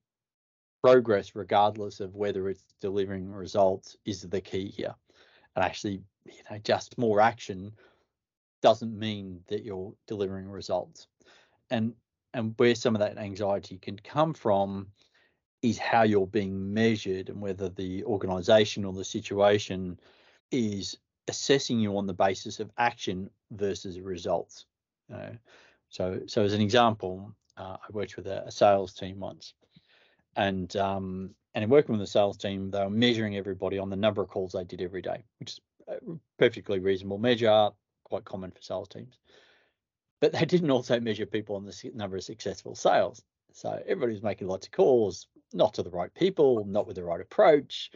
progress, 0.83 1.35
regardless 1.35 2.01
of 2.01 2.15
whether 2.15 2.49
it's 2.49 2.65
delivering 2.81 3.31
results, 3.31 3.97
is 4.05 4.23
the 4.23 4.41
key 4.41 4.69
here. 4.69 4.95
And 5.55 5.65
actually, 5.65 6.03
you 6.25 6.43
know, 6.51 6.59
just 6.59 6.97
more 6.97 7.21
action 7.21 7.73
doesn't 8.63 8.99
mean 8.99 9.41
that 9.49 9.65
you're 9.65 9.93
delivering 10.07 10.49
results. 10.49 11.07
And 11.71 11.95
and 12.35 12.55
where 12.57 12.75
some 12.75 12.95
of 12.95 13.01
that 13.01 13.19
anxiety 13.19 13.79
can 13.79 13.99
come 13.99 14.35
from 14.35 14.89
is 15.63 15.79
how 15.79 16.03
you're 16.03 16.27
being 16.27 16.73
measured 16.73 17.29
and 17.29 17.41
whether 17.41 17.69
the 17.69 18.05
organization 18.05 18.85
or 18.85 18.93
the 18.93 19.05
situation 19.05 19.99
is 20.51 20.97
assessing 21.27 21.81
you 21.81 21.97
on 21.97 22.07
the 22.07 22.15
basis 22.15 22.61
of 22.61 22.71
action 22.79 23.29
versus 23.51 24.01
results. 24.01 24.67
Uh, 25.13 25.31
so, 25.89 26.21
so 26.27 26.45
as 26.45 26.53
an 26.53 26.61
example, 26.61 27.35
uh, 27.57 27.77
I 27.83 27.93
worked 27.93 28.17
with 28.17 28.27
a, 28.27 28.45
a, 28.47 28.51
sales 28.51 28.95
team 28.95 29.19
once, 29.19 29.55
and 30.37 30.75
um, 30.77 31.35
and 31.55 31.65
in 31.65 31.71
working 31.71 31.93
with 31.93 32.01
the 32.01 32.07
sales 32.07 32.37
team, 32.37 32.71
they 32.71 32.79
were 32.79 32.91
measuring 32.91 33.37
everybody 33.37 33.79
on 33.79 33.91
the 33.91 33.97
number 33.97 34.23
of 34.23 34.29
calls 34.29 34.53
they 34.53 34.65
did 34.65 34.81
every 34.81 35.03
day, 35.03 35.25
which 35.41 35.53
is 35.53 35.61
a 35.89 35.97
perfectly 36.39 36.79
reasonable 36.79 37.19
measure, 37.19 37.71
quite 38.05 38.25
common 38.25 38.51
for 38.51 38.63
sales 38.63 38.89
teams. 38.89 39.19
But 40.21 40.33
they 40.33 40.45
didn't 40.45 40.71
also 40.71 40.99
measure 41.01 41.27
people 41.27 41.57
on 41.57 41.65
the 41.65 41.91
number 41.95 42.17
of 42.17 42.25
successful 42.25 42.75
sales. 42.75 43.23
So 43.53 43.71
everybody 43.87 44.13
was 44.13 44.23
making 44.23 44.49
lots 44.49 44.67
of 44.67 44.73
calls, 44.73 45.27
not 45.53 45.75
to 45.75 45.83
the 45.83 45.91
right 45.91 46.13
people, 46.15 46.65
not 46.65 46.87
with 46.87 46.97
the 46.97 47.05
right 47.05 47.21
approach. 47.21 47.91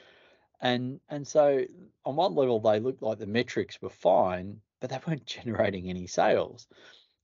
And 0.60 1.00
and 1.08 1.26
so 1.26 1.64
on 2.04 2.16
one 2.16 2.34
level 2.34 2.60
they 2.60 2.78
looked 2.78 3.02
like 3.02 3.18
the 3.18 3.26
metrics 3.26 3.82
were 3.82 3.90
fine, 3.90 4.60
but 4.80 4.90
they 4.90 4.98
weren't 5.06 5.26
generating 5.26 5.90
any 5.90 6.06
sales. 6.06 6.68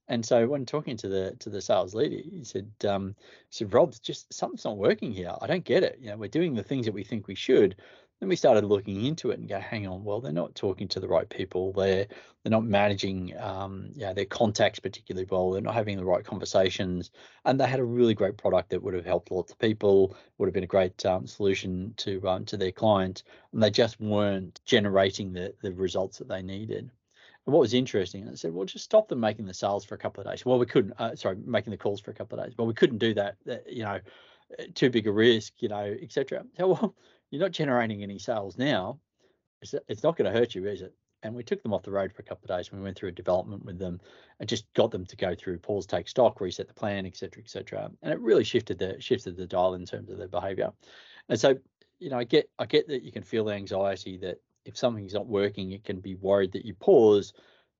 And 0.09 0.25
so 0.25 0.47
when 0.47 0.65
talking 0.65 0.97
to 0.97 1.07
the 1.07 1.35
to 1.39 1.49
the 1.49 1.61
sales 1.61 1.93
leader, 1.93 2.17
he 2.17 2.43
said, 2.43 2.71
um, 2.87 3.15
he 3.49 3.57
said, 3.57 3.73
Rob's 3.73 3.99
just 3.99 4.33
something's 4.33 4.65
not 4.65 4.77
working 4.77 5.13
here. 5.13 5.33
I 5.39 5.47
don't 5.47 5.63
get 5.63 5.83
it. 5.83 5.99
You 6.01 6.09
know, 6.09 6.17
we're 6.17 6.29
doing 6.29 6.55
the 6.55 6.63
things 6.63 6.85
that 6.87 6.93
we 6.93 7.03
think 7.03 7.27
we 7.27 7.35
should, 7.35 7.75
then 8.19 8.29
we 8.29 8.35
started 8.35 8.65
looking 8.65 9.05
into 9.05 9.31
it 9.31 9.39
and 9.39 9.47
go, 9.47 9.59
hang 9.59 9.87
on, 9.87 10.03
well, 10.03 10.19
they're 10.19 10.33
not 10.33 10.53
talking 10.53 10.89
to 10.89 10.99
the 10.99 11.07
right 11.07 11.29
people. 11.29 11.71
They're 11.71 12.07
they're 12.43 12.51
not 12.51 12.65
managing 12.65 13.33
um, 13.37 13.91
yeah, 13.95 14.13
their 14.13 14.25
contacts 14.25 14.79
particularly 14.79 15.27
well. 15.29 15.51
They're 15.51 15.61
not 15.61 15.73
having 15.73 15.97
the 15.97 16.05
right 16.05 16.23
conversations. 16.23 17.11
And 17.45 17.59
they 17.59 17.67
had 17.67 17.79
a 17.79 17.85
really 17.85 18.13
great 18.13 18.37
product 18.37 18.69
that 18.69 18.81
would 18.81 18.93
have 18.93 19.05
helped 19.05 19.31
lots 19.31 19.51
of 19.51 19.59
people, 19.59 20.15
would 20.37 20.47
have 20.47 20.53
been 20.53 20.63
a 20.63 20.67
great 20.67 21.05
um, 21.05 21.27
solution 21.27 21.93
to 21.97 22.27
um, 22.27 22.45
to 22.45 22.57
their 22.57 22.71
client. 22.71 23.23
And 23.53 23.63
they 23.63 23.69
just 23.69 23.99
weren't 23.99 24.59
generating 24.65 25.33
the, 25.33 25.53
the 25.61 25.73
results 25.73 26.17
that 26.17 26.27
they 26.27 26.41
needed. 26.41 26.91
And 27.45 27.53
what 27.53 27.61
was 27.61 27.73
interesting, 27.73 28.27
I 28.29 28.35
said, 28.35 28.53
well, 28.53 28.65
just 28.65 28.85
stop 28.85 29.07
them 29.07 29.21
making 29.21 29.45
the 29.45 29.53
sales 29.53 29.85
for 29.85 29.95
a 29.95 29.97
couple 29.97 30.21
of 30.21 30.29
days. 30.29 30.45
Well, 30.45 30.59
we 30.59 30.65
couldn't, 30.65 30.93
uh, 30.99 31.15
sorry, 31.15 31.37
making 31.45 31.71
the 31.71 31.77
calls 31.77 32.01
for 32.01 32.11
a 32.11 32.13
couple 32.13 32.37
of 32.37 32.45
days. 32.45 32.53
Well, 32.57 32.67
we 32.67 32.73
couldn't 32.73 32.99
do 32.99 33.13
that, 33.15 33.37
that 33.45 33.71
you 33.71 33.83
know, 33.83 33.99
uh, 34.59 34.63
too 34.75 34.89
big 34.89 35.07
a 35.07 35.11
risk, 35.11 35.53
you 35.59 35.69
know, 35.69 35.95
etc. 36.01 36.43
So, 36.57 36.67
well, 36.73 36.95
you're 37.31 37.41
not 37.41 37.51
generating 37.51 38.03
any 38.03 38.19
sales 38.19 38.57
now. 38.57 38.99
It's, 39.61 39.75
it's 39.87 40.03
not 40.03 40.17
going 40.17 40.31
to 40.31 40.37
hurt 40.37 40.55
you, 40.55 40.67
is 40.67 40.81
it? 40.81 40.93
And 41.21 41.35
we 41.35 41.43
took 41.43 41.61
them 41.61 41.73
off 41.73 41.83
the 41.83 41.91
road 41.91 42.13
for 42.13 42.21
a 42.21 42.25
couple 42.25 42.49
of 42.49 42.57
days. 42.57 42.69
And 42.69 42.79
we 42.79 42.83
went 42.83 42.97
through 42.97 43.09
a 43.09 43.13
development 43.13 43.65
with 43.65 43.77
them 43.77 43.99
and 44.39 44.47
just 44.47 44.71
got 44.73 44.89
them 44.91 45.05
to 45.05 45.15
go 45.17 45.35
through 45.35 45.59
pause, 45.59 45.85
take 45.85 46.07
stock, 46.07 46.39
reset 46.39 46.67
the 46.67 46.73
plan, 46.73 47.05
etc., 47.05 47.43
etc. 47.43 47.91
And 48.01 48.13
it 48.13 48.19
really 48.19 48.45
shifted 48.45 48.79
the 48.79 48.95
shifted 49.01 49.35
the 49.35 49.45
dial 49.45 49.73
in 49.73 49.85
terms 49.85 50.09
of 50.09 50.17
their 50.17 50.29
behaviour. 50.29 50.71
And 51.27 51.39
so, 51.39 51.57
you 51.99 52.09
know, 52.09 52.17
I 52.17 52.23
get 52.23 52.49
I 52.57 52.65
get 52.65 52.87
that 52.87 53.03
you 53.03 53.11
can 53.11 53.23
feel 53.23 53.45
the 53.45 53.53
anxiety 53.53 54.17
that 54.19 54.39
if 54.65 54.77
something's 54.77 55.13
not 55.13 55.27
working, 55.27 55.71
it 55.71 55.83
can 55.83 55.99
be 55.99 56.15
worried 56.15 56.53
that 56.53 56.65
you 56.65 56.73
pause. 56.73 57.33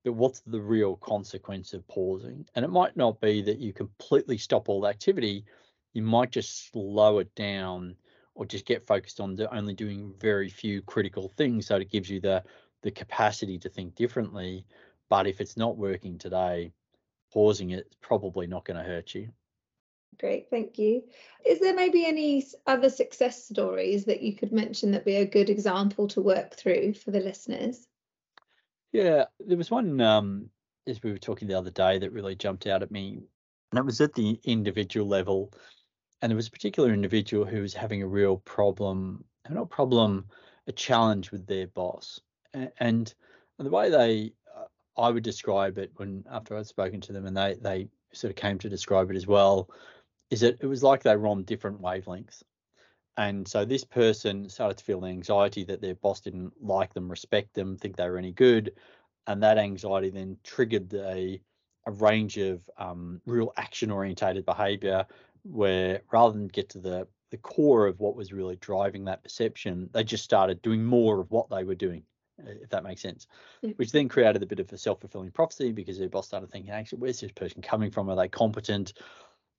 But 0.04 0.12
what's 0.12 0.40
the 0.40 0.60
real 0.60 0.96
consequence 0.96 1.72
of 1.72 1.86
pausing? 1.88 2.46
And 2.54 2.64
it 2.64 2.70
might 2.70 2.96
not 2.96 3.20
be 3.20 3.42
that 3.42 3.58
you 3.58 3.72
completely 3.72 4.38
stop 4.38 4.68
all 4.68 4.86
activity. 4.86 5.44
You 5.92 6.02
might 6.02 6.30
just 6.30 6.70
slow 6.70 7.18
it 7.18 7.34
down 7.34 7.96
or 8.34 8.46
just 8.46 8.66
get 8.66 8.86
focused 8.86 9.20
on 9.20 9.38
only 9.52 9.74
doing 9.74 10.14
very 10.18 10.48
few 10.48 10.82
critical 10.82 11.28
things 11.28 11.66
so 11.66 11.76
it 11.76 11.90
gives 11.90 12.08
you 12.08 12.20
the 12.20 12.42
the 12.82 12.90
capacity 12.90 13.58
to 13.58 13.68
think 13.68 13.94
differently. 13.94 14.64
But 15.10 15.26
if 15.26 15.40
it's 15.40 15.56
not 15.56 15.76
working 15.76 16.16
today 16.16 16.72
pausing 17.32 17.70
it's 17.70 17.96
probably 18.00 18.46
not 18.46 18.64
going 18.64 18.76
to 18.76 18.82
hurt 18.88 19.14
you. 19.14 19.28
Great 20.18 20.50
thank 20.50 20.78
you. 20.78 21.04
Is 21.46 21.60
there 21.60 21.74
maybe 21.74 22.04
any 22.04 22.44
other 22.66 22.90
success 22.90 23.44
stories 23.44 24.04
that 24.06 24.22
you 24.22 24.34
could 24.34 24.52
mention 24.52 24.90
that 24.90 25.04
be 25.04 25.16
a 25.16 25.24
good 25.24 25.48
example 25.48 26.08
to 26.08 26.20
work 26.20 26.56
through 26.56 26.94
for 26.94 27.10
the 27.10 27.20
listeners? 27.20 27.86
Yeah 28.92 29.26
there 29.38 29.56
was 29.56 29.70
one 29.70 30.00
um 30.00 30.50
as 30.86 31.02
we 31.02 31.12
were 31.12 31.18
talking 31.18 31.46
the 31.46 31.58
other 31.58 31.70
day 31.70 31.98
that 31.98 32.12
really 32.12 32.34
jumped 32.34 32.66
out 32.66 32.82
at 32.82 32.90
me. 32.90 33.22
And 33.70 33.78
it 33.78 33.84
was 33.84 34.00
at 34.00 34.14
the 34.14 34.40
individual 34.44 35.06
level 35.06 35.52
and 36.22 36.30
there 36.30 36.36
was 36.36 36.48
a 36.48 36.52
particular 36.52 36.92
individual 36.92 37.44
who 37.44 37.62
was 37.62 37.74
having 37.74 38.02
a 38.02 38.06
real 38.06 38.36
problem, 38.38 39.24
not 39.48 39.70
problem, 39.70 40.26
a 40.66 40.72
challenge 40.72 41.30
with 41.30 41.46
their 41.46 41.66
boss. 41.66 42.20
And 42.78 43.12
the 43.58 43.70
way 43.70 43.90
they, 43.90 44.32
uh, 44.56 45.00
I 45.00 45.10
would 45.10 45.22
describe 45.22 45.78
it 45.78 45.92
when 45.96 46.24
after 46.30 46.56
I'd 46.56 46.66
spoken 46.66 47.00
to 47.02 47.12
them, 47.12 47.26
and 47.26 47.36
they 47.36 47.56
they 47.60 47.88
sort 48.12 48.30
of 48.30 48.36
came 48.36 48.58
to 48.58 48.68
describe 48.68 49.10
it 49.10 49.16
as 49.16 49.26
well, 49.26 49.70
is 50.30 50.40
that 50.40 50.58
it 50.60 50.66
was 50.66 50.82
like 50.82 51.02
they 51.02 51.16
were 51.16 51.28
on 51.28 51.44
different 51.44 51.80
wavelengths. 51.80 52.42
And 53.16 53.46
so 53.46 53.64
this 53.64 53.84
person 53.84 54.48
started 54.48 54.78
to 54.78 54.84
feel 54.84 55.04
anxiety 55.04 55.64
that 55.64 55.80
their 55.80 55.94
boss 55.94 56.20
didn't 56.20 56.52
like 56.62 56.94
them, 56.94 57.10
respect 57.10 57.54
them, 57.54 57.76
think 57.76 57.96
they 57.96 58.08
were 58.08 58.18
any 58.18 58.32
good, 58.32 58.72
and 59.26 59.42
that 59.42 59.58
anxiety 59.58 60.10
then 60.10 60.38
triggered 60.42 60.92
a 60.94 61.40
a 61.86 61.92
range 61.92 62.36
of 62.36 62.68
um, 62.76 63.20
real 63.26 63.52
action 63.56 63.90
orientated 63.90 64.44
behavior 64.44 65.06
where 65.44 66.02
rather 66.12 66.32
than 66.32 66.48
get 66.48 66.70
to 66.70 66.78
the 66.78 67.06
the 67.30 67.38
core 67.38 67.86
of 67.86 68.00
what 68.00 68.16
was 68.16 68.32
really 68.32 68.56
driving 68.56 69.04
that 69.04 69.22
perception, 69.22 69.88
they 69.92 70.04
just 70.04 70.24
started 70.24 70.62
doing 70.62 70.84
more 70.84 71.20
of 71.20 71.30
what 71.30 71.48
they 71.48 71.64
were 71.64 71.76
doing, 71.76 72.02
uh, 72.40 72.50
if 72.62 72.68
that 72.70 72.82
makes 72.82 73.00
sense. 73.00 73.26
Yeah. 73.62 73.70
Which 73.76 73.92
then 73.92 74.08
created 74.08 74.42
a 74.42 74.46
bit 74.46 74.60
of 74.60 74.72
a 74.72 74.78
self 74.78 75.00
fulfilling 75.00 75.30
prophecy 75.30 75.72
because 75.72 75.98
their 75.98 76.08
boss 76.08 76.26
started 76.26 76.50
thinking, 76.50 76.72
actually, 76.72 76.98
where's 76.98 77.20
this 77.20 77.32
person 77.32 77.62
coming 77.62 77.90
from? 77.90 78.10
Are 78.10 78.16
they 78.16 78.28
competent? 78.28 78.94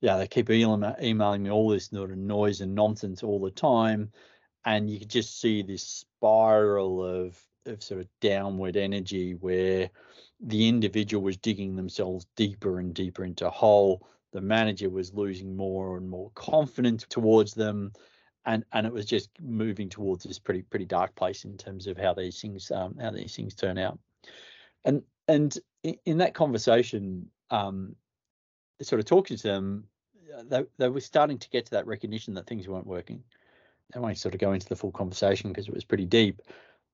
Yeah, 0.02 0.18
they 0.18 0.28
keep 0.28 0.50
emailing 0.50 1.44
me 1.44 1.52
all 1.52 1.70
this 1.70 1.86
sort 1.86 2.12
of 2.12 2.18
noise 2.18 2.62
and 2.62 2.76
nonsense 2.76 3.24
all 3.24 3.40
the 3.40 3.52
time. 3.52 4.12
And 4.66 4.90
you 4.90 5.00
could 5.00 5.10
just 5.10 5.40
see 5.40 5.62
this 5.62 5.84
spiral 5.84 7.04
of, 7.04 7.40
of 7.66 7.84
sort 7.84 8.02
of 8.02 8.08
downward 8.20 8.78
energy 8.78 9.34
where 9.34 9.90
the 10.40 10.68
individual 10.68 11.24
was 11.24 11.38
digging 11.38 11.76
themselves 11.76 12.26
deeper 12.36 12.80
and 12.80 12.94
deeper 12.94 13.24
into 13.24 13.48
a 13.48 13.52
hole 13.52 14.08
the 14.32 14.42
manager 14.42 14.90
was 14.90 15.14
losing 15.14 15.56
more 15.56 15.98
and 15.98 16.10
more 16.10 16.32
confidence 16.36 17.06
towards 17.10 17.54
them. 17.54 17.92
And 18.46 18.66
and 18.74 18.88
it 18.88 18.94
was 18.94 19.06
just 19.06 19.30
moving 19.40 19.90
towards 19.90 20.24
this 20.24 20.40
pretty 20.40 20.64
pretty 20.64 20.86
dark 20.86 21.16
place 21.16 21.46
in 21.46 21.58
terms 21.58 21.86
of 21.86 21.98
how 21.98 22.14
these 22.14 22.42
things 22.42 22.72
um, 22.72 22.98
how 23.00 23.12
these 23.12 23.36
things 23.36 23.54
turn 23.54 23.78
out. 23.78 24.00
And 24.84 25.04
and 25.28 25.56
in, 25.84 26.18
that 26.18 26.34
conversation 26.34 27.30
um, 27.52 27.96
sort 28.82 29.00
of 29.00 29.06
talking 29.06 29.38
to 29.38 29.44
them 29.44 29.84
uh, 30.36 30.44
they, 30.48 30.64
they 30.78 30.90
were 30.90 31.02
starting 31.02 31.38
to 31.38 31.50
get 31.50 31.66
to 31.66 31.72
that 31.72 31.86
recognition 31.86 32.34
that 32.34 32.48
things 32.48 32.68
weren't 32.68 32.88
working. 32.88 33.24
I 33.96 34.00
won't 34.00 34.18
sort 34.18 34.34
of 34.34 34.40
go 34.40 34.54
into 34.54 34.68
the 34.68 34.76
full 34.76 34.92
conversation 34.92 35.52
because 35.52 35.68
it 35.68 35.74
was 35.74 35.84
pretty 35.84 36.06
deep. 36.06 36.42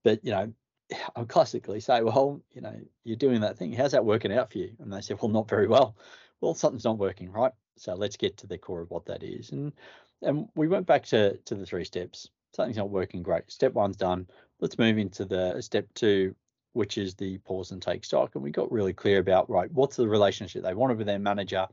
But 0.03 0.25
you 0.25 0.31
know 0.31 0.53
I 1.15 1.23
classically 1.23 1.79
say, 1.79 2.01
well, 2.01 2.41
you 2.51 2.59
know, 2.59 2.75
you're 3.05 3.15
doing 3.15 3.39
that 3.41 3.57
thing. 3.57 3.71
How's 3.71 3.93
that 3.93 4.03
working 4.03 4.33
out 4.33 4.51
for 4.51 4.57
you? 4.57 4.73
And 4.79 4.91
they 4.91 4.99
said, 4.99 5.17
well, 5.21 5.31
not 5.31 5.47
very 5.47 5.67
well 5.67 5.95
well, 6.41 6.53
something's 6.53 6.85
not 6.85 6.97
working, 6.97 7.31
right? 7.31 7.51
So 7.77 7.95
let's 7.95 8.17
get 8.17 8.37
to 8.37 8.47
the 8.47 8.57
core 8.57 8.81
of 8.81 8.89
what 8.89 9.05
that 9.05 9.23
is. 9.23 9.51
And 9.51 9.73
and 10.21 10.47
we 10.55 10.67
went 10.67 10.87
back 10.87 11.05
to 11.07 11.37
to 11.37 11.55
the 11.55 11.65
three 11.65 11.85
steps. 11.85 12.29
Something's 12.55 12.77
not 12.77 12.89
working 12.89 13.23
great. 13.23 13.51
Step 13.51 13.73
one's 13.73 13.97
done. 13.97 14.27
Let's 14.59 14.79
move 14.79 14.97
into 14.97 15.25
the 15.25 15.61
step 15.61 15.87
two, 15.93 16.35
which 16.73 16.97
is 16.97 17.15
the 17.15 17.37
pause 17.39 17.71
and 17.71 17.81
take 17.81 18.03
stock. 18.03 18.33
And 18.33 18.43
we 18.43 18.51
got 18.51 18.71
really 18.71 18.93
clear 18.93 19.19
about 19.19 19.49
right, 19.49 19.71
what's 19.71 19.97
the 19.97 20.07
relationship 20.07 20.63
they 20.63 20.73
wanted 20.73 20.97
with 20.97 21.07
their 21.07 21.19
manager? 21.19 21.67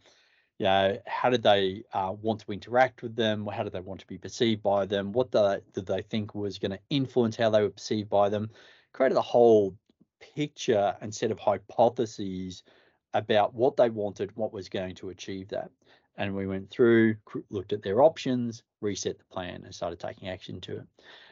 You 0.58 0.66
know, 0.66 0.98
how 1.06 1.30
did 1.30 1.42
they 1.42 1.84
uh, 1.92 2.12
want 2.20 2.40
to 2.40 2.52
interact 2.52 3.02
with 3.02 3.16
them? 3.16 3.46
How 3.46 3.64
did 3.64 3.72
they 3.72 3.80
want 3.80 4.00
to 4.00 4.06
be 4.06 4.18
perceived 4.18 4.62
by 4.62 4.86
them? 4.86 5.12
What 5.12 5.32
they, 5.32 5.60
did 5.72 5.86
they 5.86 6.02
think 6.02 6.34
was 6.34 6.58
going 6.58 6.72
to 6.72 6.78
influence 6.90 7.36
how 7.36 7.50
they 7.50 7.62
were 7.62 7.70
perceived 7.70 8.08
by 8.08 8.28
them? 8.28 8.50
Created 8.92 9.16
a 9.16 9.22
whole 9.22 9.76
picture 10.20 10.96
and 11.00 11.14
set 11.14 11.32
of 11.32 11.38
hypotheses 11.38 12.62
about 13.14 13.54
what 13.54 13.76
they 13.76 13.88
wanted, 13.88 14.36
what 14.36 14.52
was 14.52 14.68
going 14.68 14.94
to 14.96 15.10
achieve 15.10 15.48
that. 15.48 15.70
And 16.16 16.34
we 16.34 16.46
went 16.46 16.70
through, 16.70 17.16
looked 17.50 17.72
at 17.72 17.82
their 17.82 18.02
options, 18.02 18.62
reset 18.80 19.18
the 19.18 19.24
plan, 19.24 19.62
and 19.64 19.74
started 19.74 19.98
taking 19.98 20.28
action 20.28 20.60
to 20.62 20.78
it. 20.78 20.86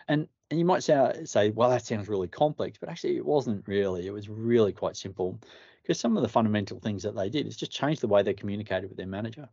And 0.09 0.27
and 0.51 0.59
you 0.59 0.66
might 0.66 0.83
say, 0.83 1.23
say, 1.25 1.51
well, 1.51 1.71
that 1.71 1.87
sounds 1.87 2.09
really 2.09 2.29
complex, 2.29 2.77
but 2.79 2.90
actually 2.90 3.16
it 3.16 3.25
wasn't 3.25 3.66
really. 3.66 4.07
It 4.07 4.12
was 4.12 4.29
really 4.29 4.73
quite 4.73 4.97
simple 4.97 5.38
because 5.83 5.99
some 5.99 6.16
of 6.16 6.23
the 6.23 6.29
fundamental 6.29 6.79
things 6.79 7.03
that 7.05 7.16
they 7.16 7.31
did 7.31 7.47
is 7.47 7.57
just 7.57 7.73
change 7.73 8.01
the 8.01 8.09
way 8.09 8.23
they 8.23 8.35
communicated 8.35 8.88
with 8.88 8.99
their 8.99 9.07
manager. 9.07 9.49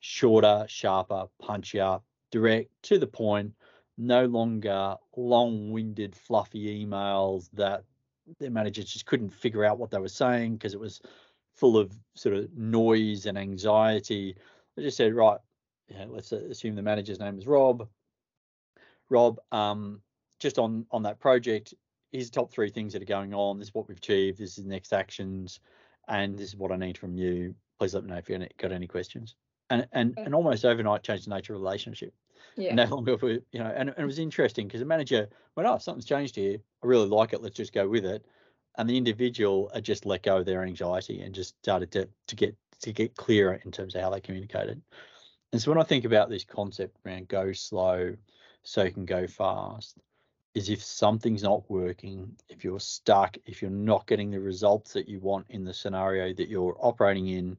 Shorter, 0.00 0.66
sharper, 0.68 1.28
punchier, 1.42 2.02
direct, 2.30 2.70
to 2.82 2.98
the 2.98 3.06
point, 3.06 3.54
no 3.96 4.26
longer 4.26 4.96
long-winded, 5.16 6.14
fluffy 6.14 6.84
emails 6.84 7.48
that 7.54 7.84
their 8.38 8.50
managers 8.50 8.84
just 8.86 9.06
couldn't 9.06 9.30
figure 9.30 9.64
out 9.64 9.78
what 9.78 9.90
they 9.90 9.98
were 9.98 10.08
saying 10.08 10.56
because 10.56 10.74
it 10.74 10.80
was 10.80 11.00
full 11.54 11.76
of 11.76 11.92
sort 12.14 12.34
of 12.34 12.52
noise 12.56 13.26
and 13.26 13.38
anxiety. 13.38 14.36
I 14.78 14.82
just 14.82 14.96
said, 14.96 15.14
right, 15.14 15.38
yeah, 15.88 16.06
let's 16.08 16.32
assume 16.32 16.74
the 16.74 16.82
manager's 16.82 17.20
name 17.20 17.38
is 17.38 17.46
Rob. 17.46 17.88
Rob, 19.10 19.38
um, 19.52 20.00
just 20.38 20.58
on 20.58 20.86
on 20.90 21.02
that 21.02 21.20
project, 21.20 21.74
here's 22.10 22.30
the 22.30 22.34
top 22.34 22.52
three 22.52 22.70
things 22.70 22.92
that 22.92 23.02
are 23.02 23.06
going 23.06 23.34
on. 23.34 23.58
This 23.58 23.68
is 23.68 23.74
what 23.74 23.88
we've 23.88 23.96
achieved. 23.96 24.38
This 24.38 24.58
is 24.58 24.64
the 24.64 24.70
next 24.70 24.92
actions, 24.92 25.60
and 26.08 26.38
this 26.38 26.48
is 26.48 26.56
what 26.56 26.72
I 26.72 26.76
need 26.76 26.98
from 26.98 27.14
you. 27.14 27.54
Please 27.78 27.94
let 27.94 28.04
me 28.04 28.10
know 28.10 28.16
if 28.16 28.28
you've 28.28 28.48
got 28.56 28.72
any 28.72 28.86
questions. 28.86 29.34
And 29.70 29.86
and 29.92 30.14
and 30.16 30.34
almost 30.34 30.64
overnight 30.64 31.02
changed 31.02 31.26
the 31.26 31.34
nature 31.34 31.54
of 31.54 31.60
the 31.60 31.64
relationship. 31.64 32.14
Yeah. 32.56 32.74
No 32.74 32.84
longer, 32.84 33.16
you 33.22 33.58
know, 33.58 33.72
and, 33.74 33.88
and 33.88 33.98
it 33.98 34.04
was 34.04 34.18
interesting 34.18 34.66
because 34.66 34.80
the 34.80 34.86
manager 34.86 35.28
went, 35.56 35.68
"Oh, 35.68 35.78
something's 35.78 36.04
changed 36.04 36.36
here. 36.36 36.58
I 36.82 36.86
really 36.86 37.08
like 37.08 37.32
it. 37.32 37.42
Let's 37.42 37.56
just 37.56 37.72
go 37.72 37.88
with 37.88 38.04
it." 38.04 38.24
And 38.76 38.88
the 38.88 38.96
individual 38.96 39.70
had 39.72 39.84
just 39.84 40.06
let 40.06 40.22
go 40.22 40.38
of 40.38 40.46
their 40.46 40.62
anxiety 40.62 41.20
and 41.20 41.34
just 41.34 41.56
started 41.58 41.90
to 41.92 42.08
to 42.28 42.36
get 42.36 42.56
to 42.80 42.92
get 42.92 43.16
clearer 43.16 43.60
in 43.64 43.70
terms 43.70 43.94
of 43.94 44.02
how 44.02 44.10
they 44.10 44.20
communicated. 44.20 44.82
And 45.52 45.62
so 45.62 45.70
when 45.70 45.80
I 45.80 45.84
think 45.84 46.04
about 46.04 46.28
this 46.28 46.44
concept 46.44 46.98
around 47.06 47.28
go 47.28 47.52
slow 47.52 48.16
so 48.62 48.82
you 48.82 48.90
can 48.90 49.04
go 49.04 49.26
fast, 49.26 49.96
is 50.54 50.68
if 50.68 50.82
something's 50.82 51.42
not 51.42 51.68
working, 51.70 52.36
if 52.48 52.64
you're 52.64 52.80
stuck, 52.80 53.36
if 53.46 53.62
you're 53.62 53.70
not 53.70 54.06
getting 54.06 54.30
the 54.30 54.40
results 54.40 54.92
that 54.92 55.08
you 55.08 55.20
want 55.20 55.46
in 55.50 55.64
the 55.64 55.74
scenario 55.74 56.32
that 56.32 56.48
you're 56.48 56.76
operating 56.80 57.28
in, 57.28 57.56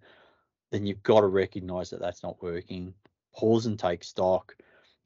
then 0.72 0.86
you've 0.86 1.04
got 1.04 1.22
to 1.22 1.28
recognize 1.28 1.90
that 1.90 2.00
that's 2.00 2.24
not 2.24 2.42
working. 2.42 2.94
Pause 3.36 3.66
and 3.68 3.80
take 3.80 4.04
stock, 4.04 4.56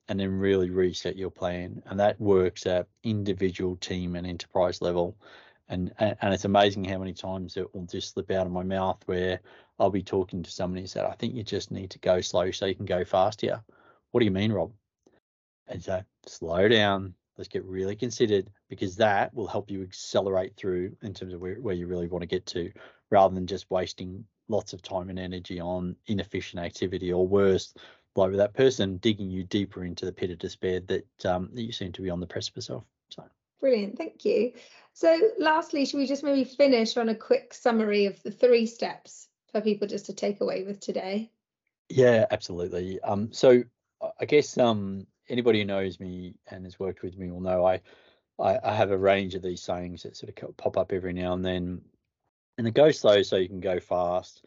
and 0.08 0.20
then 0.20 0.32
really 0.32 0.70
reset 0.70 1.16
your 1.16 1.32
plan. 1.32 1.82
And 1.86 2.00
that 2.00 2.20
works 2.20 2.66
at 2.66 2.88
individual, 3.04 3.76
team, 3.76 4.16
and 4.16 4.26
enterprise 4.26 4.82
level 4.82 5.16
and 5.70 5.94
and 6.00 6.34
it's 6.34 6.46
amazing 6.46 6.84
how 6.84 6.98
many 6.98 7.14
times 7.14 7.56
it 7.56 7.74
will 7.74 7.86
just 7.86 8.14
slip 8.14 8.32
out 8.32 8.46
of 8.46 8.52
my 8.52 8.64
mouth 8.64 9.02
where 9.06 9.40
I'll 9.80 9.90
be 9.90 10.04
talking 10.04 10.44
to 10.44 10.52
somebody 10.52 10.82
and 10.82 10.90
said, 10.90 11.06
I 11.06 11.14
think 11.14 11.36
you 11.36 11.44
just 11.44 11.72
need 11.72 11.92
to 11.92 12.00
go 12.00 12.20
slow 12.22 12.52
so 12.52 12.66
you 12.66 12.76
can 12.76 12.86
go 12.86 13.06
fast 13.06 13.42
here. 13.42 13.64
What 14.12 14.20
do 14.20 14.26
you 14.26 14.32
mean, 14.32 14.52
Rob? 14.52 14.74
And 15.68 15.82
so 15.82 16.02
slow 16.26 16.68
down. 16.68 17.14
Let's 17.38 17.48
get 17.48 17.64
really 17.64 17.96
considered 17.96 18.50
because 18.70 18.98
that 18.98 19.34
will 19.34 19.48
help 19.48 19.72
you 19.72 19.82
accelerate 19.82 20.58
through 20.58 20.98
in 21.02 21.14
terms 21.14 21.34
of 21.34 21.40
where, 21.40 21.56
where 21.56 21.76
you 21.76 21.88
really 21.88 22.08
want 22.08 22.24
to 22.24 22.28
get 22.28 22.46
to 22.48 22.72
rather 23.10 23.34
than 23.34 23.48
just 23.48 23.72
wasting 23.72 24.26
lots 24.50 24.74
of 24.74 24.82
time 24.82 25.10
and 25.10 25.18
energy 25.18 25.60
on 25.62 25.96
inefficient 26.08 26.62
activity 26.62 27.14
or 27.14 27.26
worse, 27.26 27.74
like 28.16 28.32
with 28.32 28.40
that 28.40 28.54
person 28.54 28.98
digging 28.98 29.30
you 29.30 29.44
deeper 29.44 29.86
into 29.86 30.06
the 30.06 30.12
pit 30.12 30.32
of 30.32 30.40
despair 30.40 30.82
that 30.82 31.26
um, 31.26 31.50
that 31.54 31.62
you 31.62 31.72
seem 31.72 31.94
to 31.94 32.02
be 32.02 32.10
on 32.10 32.20
the 32.20 32.28
precipice 32.28 32.70
of. 32.70 32.84
So 33.10 33.24
brilliant, 33.62 33.98
thank 33.98 34.26
you. 34.26 34.52
So, 35.00 35.18
lastly, 35.38 35.86
should 35.86 36.00
we 36.00 36.08
just 36.08 36.26
maybe 36.26 36.44
finish 36.44 36.98
on 36.98 37.08
a 37.08 37.16
quick 37.16 37.54
summary 37.54 38.08
of 38.08 38.22
the 38.22 38.32
three 38.32 38.66
steps 38.66 39.30
for 39.50 39.62
people 39.62 39.88
just 39.88 40.08
to 40.08 40.14
take 40.14 40.42
away 40.42 40.64
with 40.64 40.82
today? 40.82 41.32
Yeah, 41.88 42.26
absolutely. 42.30 43.00
Um, 43.00 43.32
so 43.32 43.64
I 44.20 44.26
guess 44.26 44.58
um, 44.58 45.08
anybody 45.30 45.60
who 45.60 45.66
knows 45.66 46.02
me 46.02 46.36
and 46.52 46.66
has 46.66 46.82
worked 46.82 47.02
with 47.02 47.18
me 47.18 47.32
will 47.32 47.40
know 47.40 47.66
I, 47.66 47.80
I, 48.38 48.60
I 48.62 48.76
have 48.76 48.92
a 48.92 48.98
range 48.98 49.36
of 49.36 49.42
these 49.42 49.62
sayings 49.62 50.04
that 50.04 50.18
sort 50.18 50.38
of 50.38 50.58
pop 50.58 50.76
up 50.76 50.92
every 50.92 51.14
now 51.14 51.32
and 51.32 51.46
then. 51.46 51.82
And 52.58 52.68
the 52.68 52.72
go 52.72 52.92
slow 52.92 53.22
so 53.22 53.38
you 53.38 53.48
can 53.48 53.62
go 53.62 53.80
fast 53.80 54.44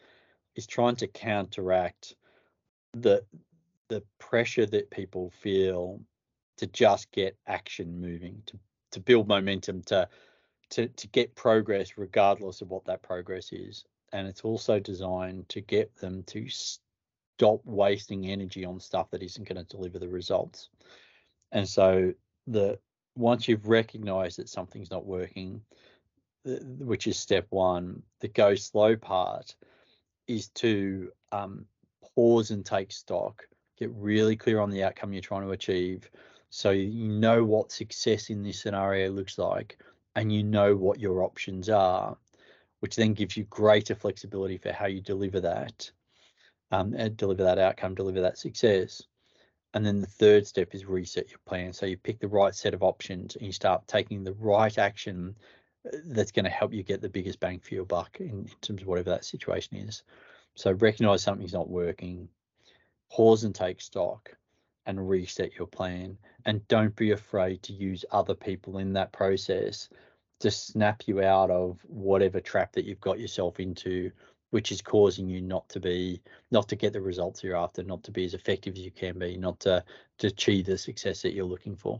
is 0.55 0.67
trying 0.67 0.97
to 0.97 1.07
counteract 1.07 2.13
the 2.93 3.25
the 3.89 4.03
pressure 4.19 4.67
that 4.67 4.91
people 4.91 5.31
feel 5.31 5.99
to 6.57 6.67
just 6.67 7.11
get 7.11 7.39
action 7.47 7.99
moving, 7.99 8.43
to 8.45 8.59
to 8.91 8.99
build 8.99 9.27
momentum, 9.27 9.81
to 9.85 10.07
to 10.73 10.87
to 10.87 11.07
get 11.07 11.35
progress 11.35 11.97
regardless 11.97 12.61
of 12.61 12.69
what 12.69 12.85
that 12.85 13.01
progress 13.01 13.51
is. 13.51 13.85
And 14.11 14.27
it's 14.27 14.41
also 14.41 14.79
designed 14.79 15.49
to 15.49 15.61
get 15.61 15.95
them 15.95 16.23
to 16.27 16.47
stop 16.49 17.61
wasting 17.65 18.27
energy 18.27 18.63
on 18.65 18.79
stuff 18.79 19.09
that 19.11 19.23
isn't 19.23 19.47
going 19.47 19.63
to 19.63 19.75
deliver 19.75 19.99
the 19.99 20.07
results. 20.07 20.69
And 21.51 21.67
so 21.67 22.13
the 22.47 22.79
once 23.15 23.47
you've 23.47 23.67
recognized 23.67 24.39
that 24.39 24.49
something's 24.49 24.91
not 24.91 25.05
working, 25.05 25.61
which 26.43 27.07
is 27.07 27.17
step 27.17 27.45
one, 27.49 28.01
the 28.21 28.27
go 28.27 28.55
slow 28.55 28.95
part 28.95 29.55
is 30.27 30.49
to 30.49 31.11
um, 31.31 31.65
pause 32.15 32.51
and 32.51 32.65
take 32.65 32.91
stock, 32.91 33.47
get 33.77 33.91
really 33.91 34.35
clear 34.35 34.59
on 34.59 34.71
the 34.71 34.83
outcome 34.83 35.13
you're 35.13 35.21
trying 35.21 35.43
to 35.43 35.51
achieve. 35.51 36.09
So 36.49 36.71
you 36.71 37.07
know 37.07 37.43
what 37.43 37.71
success 37.71 38.29
in 38.29 38.43
this 38.43 38.61
scenario 38.61 39.11
looks 39.11 39.37
like 39.37 39.77
and 40.15 40.31
you 40.31 40.43
know 40.43 40.75
what 40.75 40.99
your 40.99 41.23
options 41.23 41.69
are, 41.69 42.17
which 42.79 42.95
then 42.95 43.13
gives 43.13 43.35
you 43.37 43.43
greater 43.45 43.95
flexibility 43.95 44.57
for 44.57 44.71
how 44.71 44.85
you 44.85 45.01
deliver 45.01 45.39
that, 45.41 45.91
um, 46.71 46.93
and 46.93 47.17
deliver 47.17 47.43
that 47.43 47.59
outcome, 47.59 47.95
deliver 47.95 48.21
that 48.21 48.37
success. 48.37 49.03
And 49.73 49.85
then 49.85 50.01
the 50.01 50.07
third 50.07 50.45
step 50.45 50.75
is 50.75 50.85
reset 50.85 51.29
your 51.29 51.39
plan. 51.45 51.73
So 51.73 51.85
you 51.85 51.97
pick 51.97 52.19
the 52.19 52.27
right 52.27 52.53
set 52.53 52.75
of 52.75 52.83
options 52.83 53.35
and 53.35 53.45
you 53.45 53.51
start 53.51 53.87
taking 53.87 54.23
the 54.23 54.33
right 54.33 54.77
action 54.77 55.35
uh, 55.87 55.97
that's 56.05 56.31
going 56.31 56.45
to 56.45 56.51
help 56.51 56.73
you 56.73 56.83
get 56.83 57.01
the 57.01 57.09
biggest 57.09 57.39
bang 57.39 57.59
for 57.59 57.73
your 57.73 57.85
buck 57.85 58.17
in, 58.19 58.29
in 58.29 58.49
terms 58.61 58.81
of 58.81 58.87
whatever 58.87 59.09
that 59.09 59.25
situation 59.25 59.77
is. 59.77 60.03
So 60.55 60.73
recognize 60.73 61.23
something's 61.23 61.53
not 61.53 61.69
working, 61.69 62.29
pause 63.11 63.43
and 63.43 63.55
take 63.55 63.81
stock, 63.81 64.35
and 64.85 65.09
reset 65.09 65.55
your 65.57 65.67
plan. 65.67 66.17
And 66.45 66.67
don't 66.67 66.95
be 66.95 67.11
afraid 67.11 67.63
to 67.63 67.73
use 67.73 68.05
other 68.11 68.35
people 68.35 68.77
in 68.77 68.93
that 68.93 69.11
process 69.11 69.89
to 70.39 70.51
snap 70.51 71.03
you 71.07 71.21
out 71.21 71.49
of 71.49 71.79
whatever 71.87 72.39
trap 72.39 72.73
that 72.73 72.85
you've 72.85 72.99
got 72.99 73.19
yourself 73.19 73.59
into, 73.59 74.11
which 74.49 74.71
is 74.71 74.81
causing 74.81 75.29
you 75.29 75.41
not 75.41 75.67
to 75.69 75.79
be, 75.79 76.21
not 76.51 76.67
to 76.69 76.75
get 76.75 76.93
the 76.93 77.01
results 77.01 77.43
you're 77.43 77.55
after, 77.55 77.81
not 77.83 78.03
to 78.03 78.11
be 78.11 78.25
as 78.25 78.33
effective 78.33 78.75
as 78.75 78.81
you 78.81 78.91
can 78.91 79.17
be, 79.17 79.37
not 79.37 79.59
to, 79.61 79.83
to 80.17 80.27
achieve 80.27 80.65
the 80.65 80.77
success 80.77 81.21
that 81.21 81.33
you're 81.33 81.45
looking 81.45 81.75
for. 81.75 81.99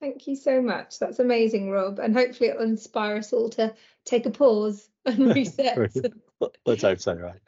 Thank 0.00 0.26
you 0.26 0.36
so 0.36 0.60
much. 0.60 0.98
That's 0.98 1.18
amazing, 1.18 1.70
Rob. 1.70 1.98
And 1.98 2.14
hopefully 2.14 2.50
it 2.50 2.58
will 2.58 2.64
inspire 2.64 3.16
us 3.16 3.32
all 3.32 3.48
to 3.50 3.74
take 4.04 4.26
a 4.26 4.30
pause 4.30 4.86
and 5.06 5.28
reset. 5.34 5.78
Let's 6.66 6.82
hope 6.82 7.00
so, 7.00 7.14
right? 7.14 7.40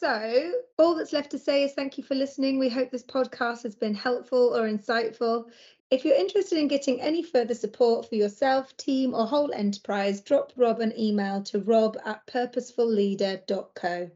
So, 0.00 0.52
all 0.78 0.94
that's 0.94 1.12
left 1.12 1.30
to 1.32 1.38
say 1.38 1.62
is 1.62 1.74
thank 1.74 1.98
you 1.98 2.04
for 2.04 2.14
listening. 2.14 2.58
We 2.58 2.70
hope 2.70 2.90
this 2.90 3.02
podcast 3.04 3.64
has 3.64 3.74
been 3.76 3.92
helpful 3.92 4.56
or 4.56 4.66
insightful. 4.66 5.50
If 5.90 6.06
you're 6.06 6.16
interested 6.16 6.58
in 6.58 6.68
getting 6.68 7.02
any 7.02 7.22
further 7.22 7.52
support 7.52 8.08
for 8.08 8.14
yourself, 8.14 8.74
team, 8.78 9.12
or 9.14 9.26
whole 9.26 9.52
enterprise, 9.52 10.22
drop 10.22 10.54
Rob 10.56 10.80
an 10.80 10.98
email 10.98 11.42
to 11.42 11.58
rob 11.58 11.98
at 12.06 12.26
purposefulleader.co. 12.26 14.10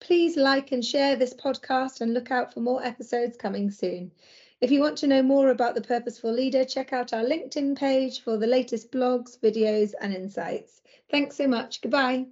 Please 0.00 0.36
like 0.36 0.72
and 0.72 0.84
share 0.84 1.14
this 1.14 1.34
podcast 1.34 2.00
and 2.00 2.14
look 2.14 2.32
out 2.32 2.52
for 2.52 2.58
more 2.58 2.84
episodes 2.84 3.36
coming 3.36 3.70
soon. 3.70 4.10
If 4.60 4.72
you 4.72 4.80
want 4.80 4.98
to 4.98 5.06
know 5.06 5.22
more 5.22 5.50
about 5.50 5.76
the 5.76 5.82
Purposeful 5.82 6.32
Leader, 6.32 6.64
check 6.64 6.92
out 6.92 7.12
our 7.12 7.22
LinkedIn 7.22 7.78
page 7.78 8.22
for 8.22 8.38
the 8.38 8.48
latest 8.48 8.90
blogs, 8.90 9.38
videos, 9.38 9.94
and 10.00 10.12
insights. 10.12 10.82
Thanks 11.12 11.36
so 11.36 11.46
much. 11.46 11.80
Goodbye. 11.80 12.26